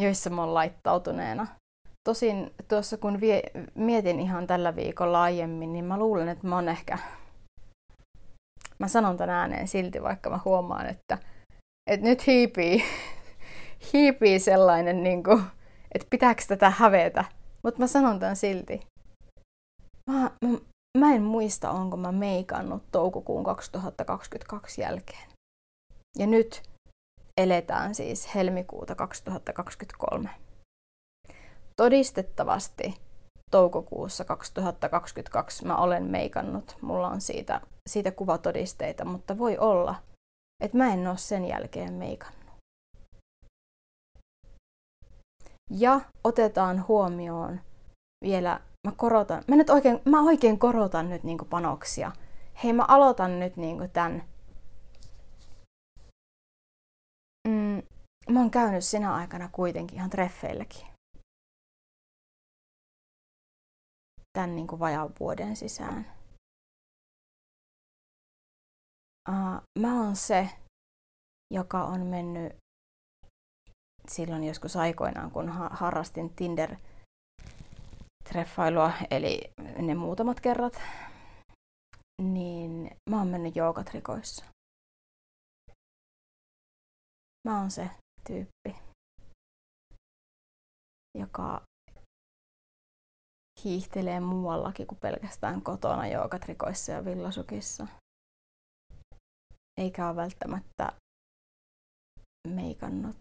joissa 0.00 0.30
mä 0.30 0.42
oon 0.42 0.54
laittautuneena 0.54 1.46
tosin 2.08 2.54
tuossa 2.68 2.96
kun 2.96 3.20
vie, 3.20 3.42
mietin 3.74 4.20
ihan 4.20 4.46
tällä 4.46 4.76
viikolla 4.76 5.22
aiemmin, 5.22 5.72
niin 5.72 5.84
mä 5.84 5.98
luulen, 5.98 6.28
että 6.28 6.46
mä 6.46 6.54
oon 6.54 6.68
ehkä... 6.68 6.98
Mä 8.78 8.88
sanon 8.88 9.16
tän 9.16 9.30
ääneen 9.30 9.68
silti, 9.68 10.02
vaikka 10.02 10.30
mä 10.30 10.40
huomaan, 10.44 10.86
että, 10.86 11.18
että 11.90 12.06
nyt 12.06 12.26
hiipii, 12.26 12.84
hiipii 13.92 14.38
sellainen, 14.38 15.02
niin 15.02 15.22
kuin, 15.22 15.42
että 15.94 16.06
pitääkö 16.10 16.42
tätä 16.48 16.70
hävetä. 16.70 17.24
Mutta 17.62 17.80
mä 17.80 17.86
sanon 17.86 18.18
tän 18.18 18.36
silti. 18.36 18.80
Mä, 20.10 20.30
mä 20.96 21.14
en 21.14 21.22
muista, 21.22 21.70
onko 21.70 21.96
mä 21.96 22.12
meikannut 22.12 22.82
toukokuun 22.92 23.44
2022 23.44 24.80
jälkeen. 24.80 25.28
Ja 26.18 26.26
nyt 26.26 26.62
eletään 27.40 27.94
siis 27.94 28.34
helmikuuta 28.34 28.94
2023. 28.94 30.30
Todistettavasti 31.76 32.94
toukokuussa 33.50 34.24
2022 34.24 35.66
mä 35.66 35.76
olen 35.76 36.04
meikannut. 36.04 36.76
Mulla 36.80 37.08
on 37.08 37.20
siitä, 37.20 37.60
siitä 37.88 38.10
kuvatodisteita, 38.10 39.04
mutta 39.04 39.38
voi 39.38 39.58
olla, 39.58 39.94
että 40.64 40.76
mä 40.78 40.92
en 40.92 41.06
ole 41.08 41.16
sen 41.16 41.44
jälkeen 41.44 41.92
meikannut. 41.92 42.46
Ja 45.70 46.00
otetaan 46.24 46.88
huomioon 46.88 47.60
vielä, 48.24 48.60
mä 48.86 48.92
korotan, 48.96 49.42
mä 49.48 49.56
nyt 49.56 49.70
oikein, 49.70 50.00
mä 50.04 50.22
oikein 50.22 50.58
korotan 50.58 51.10
nyt 51.10 51.24
niin 51.24 51.38
panoksia. 51.50 52.12
Hei, 52.64 52.72
mä 52.72 52.84
aloitan 52.88 53.38
nyt 53.40 53.56
niin 53.56 53.90
tämän 53.92 54.24
mm, 57.48 57.82
mä 58.30 58.40
oon 58.40 58.50
käynyt 58.50 58.84
sinä 58.84 59.14
aikana 59.14 59.48
kuitenkin 59.52 59.98
ihan 59.98 60.10
treffeilläkin. 60.10 60.86
Tän 64.32 64.56
niin 64.56 64.66
kuin 64.66 64.78
vajaan 64.78 65.12
vuoden 65.20 65.56
sisään. 65.56 66.12
Uh, 69.28 69.62
mä 69.78 70.02
oon 70.02 70.16
se, 70.16 70.50
joka 71.54 71.84
on 71.84 72.06
mennyt 72.06 72.56
silloin 74.08 74.44
joskus 74.44 74.76
aikoinaan, 74.76 75.30
kun 75.30 75.48
harrastin 75.70 76.30
Tinder-treffailua, 78.26 78.92
eli 79.10 79.40
ne 79.82 79.94
muutamat 79.94 80.40
kerrat, 80.40 80.80
niin 82.22 82.90
mä 83.10 83.18
oon 83.18 83.28
mennyt 83.28 83.56
joogatrikoissa. 83.56 84.44
Mä 87.48 87.60
oon 87.60 87.70
se 87.70 87.90
tyyppi, 88.26 88.82
joka 91.18 91.62
hiihtelee 93.64 94.20
muuallakin 94.20 94.86
kuin 94.86 94.98
pelkästään 95.00 95.62
kotona 95.62 96.06
joogatrikoissa 96.06 96.92
ja 96.92 97.04
villasukissa. 97.04 97.86
Eikä 99.80 100.08
ole 100.08 100.16
välttämättä 100.16 100.92
meikannut 102.48 103.16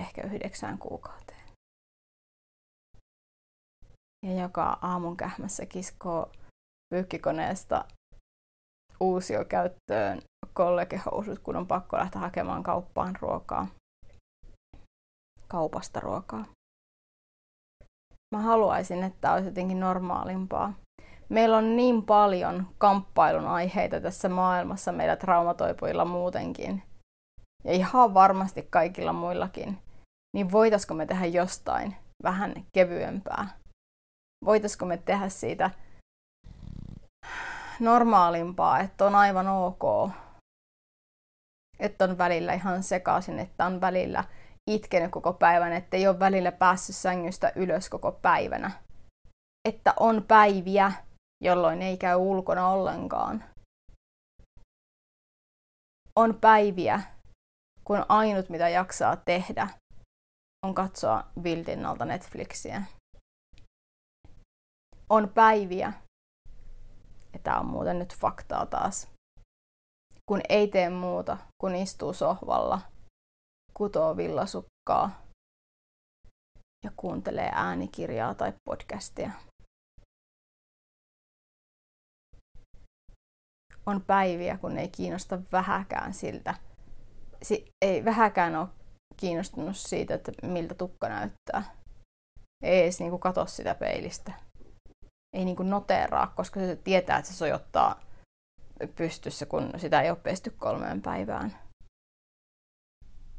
ehkä 0.00 0.22
yhdeksään 0.22 0.78
kuukauteen. 0.78 1.39
Ja 4.26 4.40
joka 4.40 4.78
aamun 4.82 5.16
kähmässä 5.16 5.66
kiskoo 5.66 6.30
pyykkikoneesta 6.94 7.84
uusio 9.00 9.44
käyttöön 9.44 10.22
kollegehousut, 10.54 11.38
kun 11.38 11.56
on 11.56 11.66
pakko 11.66 11.96
lähteä 11.96 12.20
hakemaan 12.20 12.62
kauppaan 12.62 13.16
ruokaa. 13.20 13.66
Kaupasta 15.48 16.00
ruokaa. 16.00 16.44
Mä 18.34 18.42
haluaisin, 18.42 19.02
että 19.02 19.32
olisi 19.32 19.48
jotenkin 19.48 19.80
normaalimpaa. 19.80 20.72
Meillä 21.28 21.56
on 21.56 21.76
niin 21.76 22.02
paljon 22.02 22.66
kamppailun 22.78 23.46
aiheita 23.46 24.00
tässä 24.00 24.28
maailmassa 24.28 24.92
meillä 24.92 25.16
traumatoipujilla 25.16 26.04
muutenkin. 26.04 26.82
Ja 27.64 27.72
ihan 27.72 28.14
varmasti 28.14 28.66
kaikilla 28.70 29.12
muillakin. 29.12 29.78
Niin 30.36 30.52
voitaisiko 30.52 30.94
me 30.94 31.06
tehdä 31.06 31.26
jostain 31.26 31.96
vähän 32.22 32.54
kevyempää? 32.72 33.59
Voitaisiko 34.44 34.86
me 34.86 34.96
tehdä 34.96 35.28
siitä 35.28 35.70
normaalimpaa, 37.80 38.80
että 38.80 39.04
on 39.04 39.14
aivan 39.14 39.48
ok 39.48 40.10
että 41.80 42.04
on 42.04 42.18
välillä 42.18 42.52
ihan 42.52 42.82
sekaisin, 42.82 43.38
että 43.38 43.66
on 43.66 43.80
välillä 43.80 44.24
itkenyt 44.70 45.10
koko 45.10 45.32
päivän, 45.32 45.72
että 45.72 45.96
ei 45.96 46.08
ole 46.08 46.18
välillä 46.18 46.52
päässyt 46.52 46.96
sängystä 46.96 47.52
ylös 47.56 47.88
koko 47.88 48.12
päivänä. 48.12 48.70
Että 49.68 49.94
on 50.00 50.24
päiviä, 50.28 50.92
jolloin 51.44 51.82
ei 51.82 51.96
käy 51.96 52.16
ulkona 52.16 52.68
ollenkaan. 52.68 53.44
On 56.16 56.34
päiviä, 56.40 57.02
kun 57.84 58.06
ainut 58.08 58.48
mitä 58.48 58.68
jaksaa 58.68 59.16
tehdä 59.16 59.68
on 60.66 60.74
katsoa 60.74 61.24
viltinnalta 61.42 62.04
Netflixiä. 62.04 62.82
On 65.10 65.28
päiviä, 65.28 65.92
ja 67.32 67.38
tämä 67.42 67.60
on 67.60 67.66
muuten 67.66 67.98
nyt 67.98 68.14
faktaa 68.16 68.66
taas, 68.66 69.08
kun 70.26 70.40
ei 70.48 70.68
tee 70.68 70.90
muuta, 70.90 71.38
kun 71.60 71.74
istuu 71.74 72.12
sohvalla, 72.12 72.80
kutoo 73.74 74.16
villasukkaa 74.16 75.22
ja 76.84 76.90
kuuntelee 76.96 77.50
äänikirjaa 77.54 78.34
tai 78.34 78.52
podcastia. 78.64 79.30
On 83.86 84.02
päiviä, 84.02 84.58
kun 84.58 84.78
ei 84.78 84.88
kiinnosta 84.88 85.38
vähäkään 85.52 86.14
siltä. 86.14 86.54
Si- 87.42 87.64
ei 87.82 88.04
vähäkään 88.04 88.56
ole 88.56 88.68
kiinnostunut 89.16 89.76
siitä, 89.76 90.14
että 90.14 90.32
miltä 90.42 90.74
tukka 90.74 91.08
näyttää. 91.08 91.76
Ei 92.64 92.82
edes 92.82 93.00
niinku 93.00 93.18
katso 93.18 93.46
sitä 93.46 93.74
peilistä. 93.74 94.49
Ei 95.32 95.44
niinku 95.44 95.62
noteeraa, 95.62 96.26
koska 96.26 96.60
se 96.60 96.76
tietää, 96.76 97.18
että 97.18 97.30
se 97.30 97.36
sojottaa 97.36 98.00
pystyssä, 98.96 99.46
kun 99.46 99.72
sitä 99.76 100.00
ei 100.00 100.10
ole 100.10 100.18
pesty 100.22 100.50
kolmeen 100.50 101.02
päivään. 101.02 101.58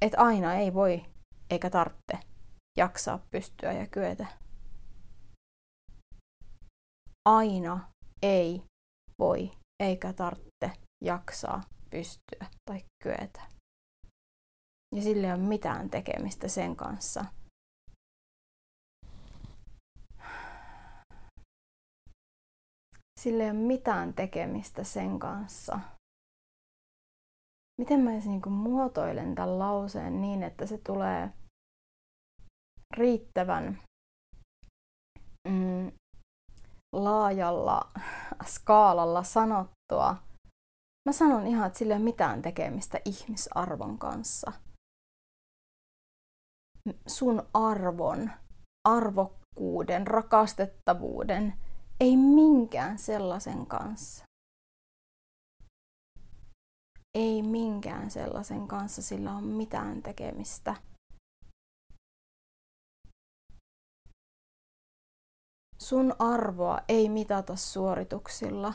Et 0.01 0.13
aina 0.17 0.53
ei 0.53 0.73
voi 0.73 1.05
eikä 1.49 1.69
tarvitse 1.69 2.19
jaksaa 2.77 3.19
pystyä 3.31 3.71
ja 3.73 3.87
kyetä. 3.87 4.25
Aina 7.29 7.91
ei 8.21 8.63
voi 9.19 9.51
eikä 9.83 10.13
tarvitse 10.13 10.71
jaksaa 11.03 11.63
pystyä 11.89 12.45
tai 12.69 12.81
kyetä. 13.03 13.41
Ja 14.95 15.01
sillä 15.01 15.27
ei 15.27 15.33
ole 15.33 15.41
mitään 15.41 15.89
tekemistä 15.89 16.47
sen 16.47 16.75
kanssa, 16.75 17.25
sillä 23.23 23.43
ei 23.43 23.49
ole 23.49 23.59
mitään 23.59 24.13
tekemistä 24.13 24.83
sen 24.83 25.19
kanssa. 25.19 25.79
Miten 27.81 27.99
mä 27.99 28.13
edes 28.13 28.25
niin 28.25 28.51
muotoilen 28.51 29.35
tämän 29.35 29.59
lauseen 29.59 30.21
niin, 30.21 30.43
että 30.43 30.65
se 30.65 30.77
tulee 30.77 31.29
riittävän 32.97 33.81
mm, 35.47 35.91
laajalla 36.95 37.91
skaalalla 38.45 39.23
sanottua. 39.23 40.15
Mä 41.05 41.11
sanon 41.11 41.47
ihan, 41.47 41.67
että 41.67 41.79
sillä 41.79 41.93
ei 41.93 41.97
ole 41.97 42.03
mitään 42.03 42.41
tekemistä 42.41 42.99
ihmisarvon 43.05 43.97
kanssa. 43.97 44.51
Sun 47.07 47.43
arvon, 47.53 48.31
arvokkuuden, 48.89 50.07
rakastettavuuden, 50.07 51.53
ei 52.01 52.17
minkään 52.17 52.99
sellaisen 52.99 53.65
kanssa. 53.65 54.23
Ei 57.13 57.41
minkään 57.41 58.11
sellaisen 58.11 58.67
kanssa 58.67 59.01
sillä 59.01 59.31
on 59.33 59.43
mitään 59.43 60.03
tekemistä. 60.03 60.75
Sun 65.77 66.15
arvoa 66.19 66.77
ei 66.89 67.09
mitata 67.09 67.55
suorituksilla. 67.55 68.73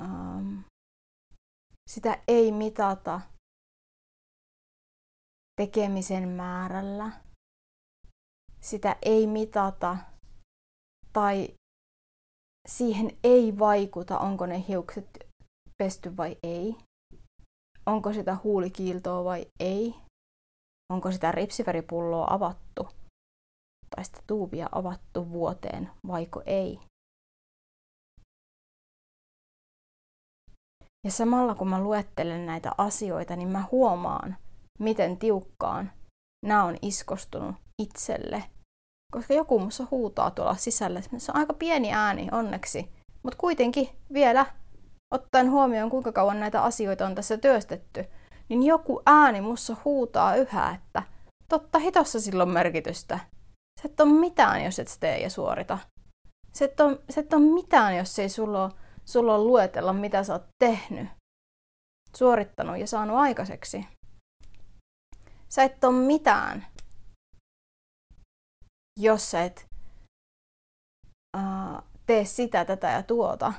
Um, 0.00 0.64
sitä 1.90 2.22
ei 2.28 2.52
mitata 2.52 3.20
tekemisen 5.56 6.28
määrällä 6.28 7.29
sitä 8.60 8.96
ei 9.02 9.26
mitata 9.26 9.96
tai 11.12 11.54
siihen 12.68 13.18
ei 13.24 13.58
vaikuta, 13.58 14.18
onko 14.18 14.46
ne 14.46 14.64
hiukset 14.68 15.26
pesty 15.78 16.16
vai 16.16 16.36
ei. 16.42 16.76
Onko 17.86 18.12
sitä 18.12 18.36
huulikiiltoa 18.44 19.24
vai 19.24 19.46
ei. 19.60 19.94
onko 20.92 21.12
sitä 21.12 21.32
ripsiveripulloa 21.32 22.26
avattu 22.30 22.88
tai 23.96 24.04
sitä 24.04 24.22
tuubia 24.26 24.68
avattu 24.72 25.30
vuoteen 25.30 25.90
vaiko 26.06 26.42
ei. 26.46 26.80
Ja 31.04 31.10
samalla 31.10 31.54
kun 31.54 31.68
mä 31.68 31.80
luettelen 31.80 32.46
näitä 32.46 32.72
asioita, 32.78 33.36
niin 33.36 33.48
mä 33.48 33.64
huomaan, 33.72 34.36
miten 34.78 35.18
tiukkaan 35.18 35.92
nämä 36.46 36.64
on 36.64 36.76
iskostunut 36.82 37.56
itselle. 37.80 38.44
Koska 39.12 39.34
joku 39.34 39.58
musta 39.58 39.86
huutaa 39.90 40.30
tuolla 40.30 40.54
sisällä. 40.54 41.00
Se 41.00 41.32
on 41.32 41.36
aika 41.36 41.54
pieni 41.54 41.92
ääni, 41.92 42.28
onneksi. 42.32 42.92
Mutta 43.22 43.38
kuitenkin 43.38 43.88
vielä, 44.12 44.46
ottaen 45.14 45.50
huomioon 45.50 45.90
kuinka 45.90 46.12
kauan 46.12 46.40
näitä 46.40 46.62
asioita 46.62 47.06
on 47.06 47.14
tässä 47.14 47.36
työstetty, 47.36 48.04
niin 48.48 48.62
joku 48.62 49.02
ääni 49.06 49.40
mussa 49.40 49.76
huutaa 49.84 50.36
yhä, 50.36 50.70
että 50.70 51.02
totta 51.48 51.78
hitossa 51.78 52.20
silloin 52.20 52.48
merkitystä. 52.48 53.18
Se 53.82 53.88
et 53.88 54.00
ole 54.00 54.12
mitään, 54.12 54.64
jos 54.64 54.78
et 54.78 54.96
tee 55.00 55.18
ja 55.18 55.30
suorita. 55.30 55.78
Se 56.52 56.64
et 56.64 56.80
ole, 56.80 56.98
se 57.10 57.20
et 57.20 57.32
ole 57.32 57.42
mitään, 57.42 57.96
jos 57.96 58.18
ei 58.18 58.28
sulla 58.28 58.70
sulla 59.04 59.34
ole 59.34 59.44
luetella, 59.44 59.92
mitä 59.92 60.24
sä 60.24 60.32
oot 60.32 60.48
tehnyt, 60.58 61.08
suorittanut 62.16 62.78
ja 62.78 62.86
saanut 62.86 63.16
aikaiseksi. 63.16 63.86
Sä 65.48 65.62
et 65.62 65.84
ole 65.84 66.06
mitään, 66.06 66.66
jos 69.00 69.30
sä 69.30 69.44
et 69.44 69.66
uh, 71.36 71.82
tee 72.06 72.24
sitä, 72.24 72.64
tätä 72.64 72.90
ja 72.90 73.02
tuota. 73.02 73.52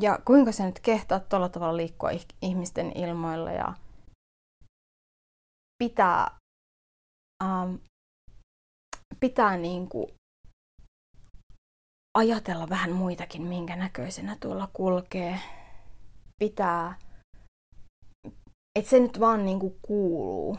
Ja 0.00 0.18
kuinka 0.24 0.52
sä 0.52 0.66
nyt 0.66 0.80
kehtaat 0.80 1.28
tuolla 1.28 1.48
tavalla 1.48 1.76
liikkua 1.76 2.10
ihmisten 2.42 2.92
ilmoilla 2.98 3.52
ja 3.52 3.74
pitää, 5.78 6.38
um, 7.44 7.78
pitää 9.20 9.56
niinku 9.56 10.10
ajatella 12.18 12.68
vähän 12.68 12.92
muitakin, 12.92 13.42
minkä 13.42 13.76
näköisenä 13.76 14.36
tuolla 14.40 14.68
kulkee. 14.72 15.40
Pitää, 16.38 16.98
että 18.78 18.90
se 18.90 19.00
nyt 19.00 19.20
vaan 19.20 19.44
niinku 19.44 19.78
kuuluu. 19.82 20.58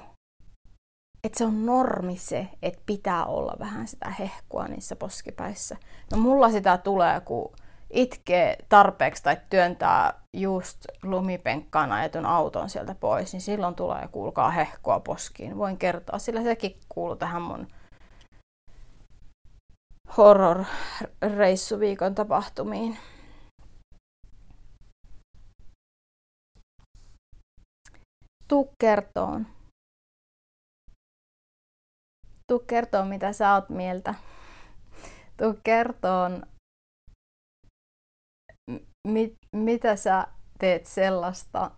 Että 1.27 1.37
se 1.37 1.45
on 1.45 1.65
normi 1.65 2.17
se, 2.17 2.47
että 2.61 2.81
pitää 2.85 3.25
olla 3.25 3.55
vähän 3.59 3.87
sitä 3.87 4.09
hehkua 4.09 4.67
niissä 4.67 4.95
poskipäissä. 4.95 5.77
No 6.11 6.17
mulla 6.17 6.51
sitä 6.51 6.77
tulee, 6.77 7.19
kun 7.19 7.51
itkee 7.89 8.57
tarpeeksi 8.69 9.23
tai 9.23 9.37
työntää 9.49 10.13
just 10.33 10.85
lumipenkkaan 11.03 11.91
ajetun 11.91 12.25
auton 12.25 12.69
sieltä 12.69 12.95
pois, 12.95 13.33
niin 13.33 13.41
silloin 13.41 13.75
tulee 13.75 14.07
kuulkaa 14.11 14.51
hehkua 14.51 14.99
poskiin. 14.99 15.57
Voin 15.57 15.77
kertoa, 15.77 16.19
sillä 16.19 16.43
sekin 16.43 16.79
kuuluu 16.89 17.15
tähän 17.15 17.41
mun 17.41 17.67
horror-reissuviikon 20.17 22.15
tapahtumiin. 22.15 22.97
Tuu 28.47 28.73
kertoon. 28.79 29.56
Tuu 32.51 32.59
kertoa, 32.59 33.05
mitä 33.05 33.33
sä 33.33 33.53
oot 33.53 33.69
mieltä. 33.69 34.15
Tuu 35.37 35.55
kertoon, 35.63 36.43
mit, 39.07 39.33
mitä 39.55 39.95
sä 39.95 40.27
teet 40.59 40.85
sellaista, 40.85 41.71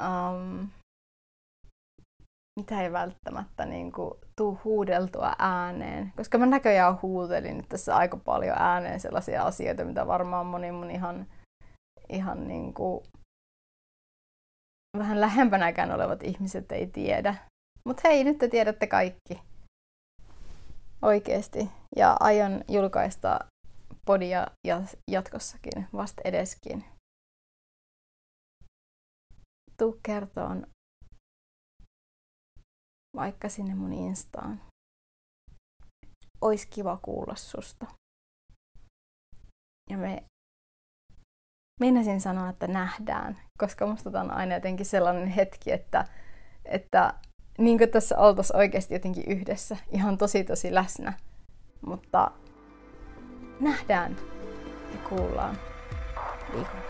um, 0.00 0.68
mitä 2.60 2.82
ei 2.82 2.92
välttämättä 2.92 3.64
niin 3.64 3.92
kuin, 3.92 4.14
tuu 4.36 4.60
huudeltua 4.64 5.32
ääneen. 5.38 6.12
Koska 6.16 6.38
mä 6.38 6.46
näköjään 6.46 7.02
huutelin 7.02 7.56
nyt 7.56 7.68
tässä 7.68 7.96
aika 7.96 8.16
paljon 8.16 8.56
ääneen 8.58 9.00
sellaisia 9.00 9.42
asioita, 9.42 9.84
mitä 9.84 10.06
varmaan 10.06 10.46
moni 10.46 10.72
mun 10.72 10.90
ihan, 10.90 11.26
ihan 12.08 12.48
niin 12.48 12.74
kuin, 12.74 13.04
vähän 14.98 15.20
lähempänäkään 15.20 15.92
olevat 15.92 16.22
ihmiset 16.22 16.72
ei 16.72 16.86
tiedä. 16.86 17.49
Mutta 17.84 18.02
hei, 18.04 18.24
nyt 18.24 18.38
te 18.38 18.48
tiedätte 18.48 18.86
kaikki. 18.86 19.42
Oikeesti. 21.02 21.70
Ja 21.96 22.16
aion 22.20 22.64
julkaista 22.68 23.38
podia 24.06 24.46
jatkossakin, 25.10 25.88
vasta 25.92 26.22
edeskin. 26.24 26.84
Tuu 29.76 30.00
kertoon 30.02 30.66
vaikka 33.16 33.48
sinne 33.48 33.74
mun 33.74 33.92
instaan. 33.92 34.60
Ois 36.40 36.66
kiva 36.66 36.96
kuulla 37.02 37.34
susta. 37.34 37.86
Ja 39.90 39.98
me 39.98 40.24
meinasin 41.80 42.20
sanoa, 42.20 42.48
että 42.48 42.66
nähdään, 42.66 43.38
koska 43.58 43.86
musta 43.86 44.20
on 44.20 44.30
aina 44.30 44.54
jotenkin 44.54 44.86
sellainen 44.86 45.28
hetki, 45.28 45.72
että, 45.72 46.04
että 46.64 47.14
niin 47.60 47.78
kuin 47.78 47.90
tässä 47.90 48.18
oltaisiin 48.18 48.56
oikeasti 48.56 48.94
jotenkin 48.94 49.24
yhdessä, 49.26 49.76
ihan 49.90 50.18
tosi 50.18 50.44
tosi 50.44 50.74
läsnä. 50.74 51.12
Mutta 51.86 52.30
nähdään 53.60 54.16
ja 54.92 54.98
kuullaan 55.08 55.58
viikolla. 56.52 56.89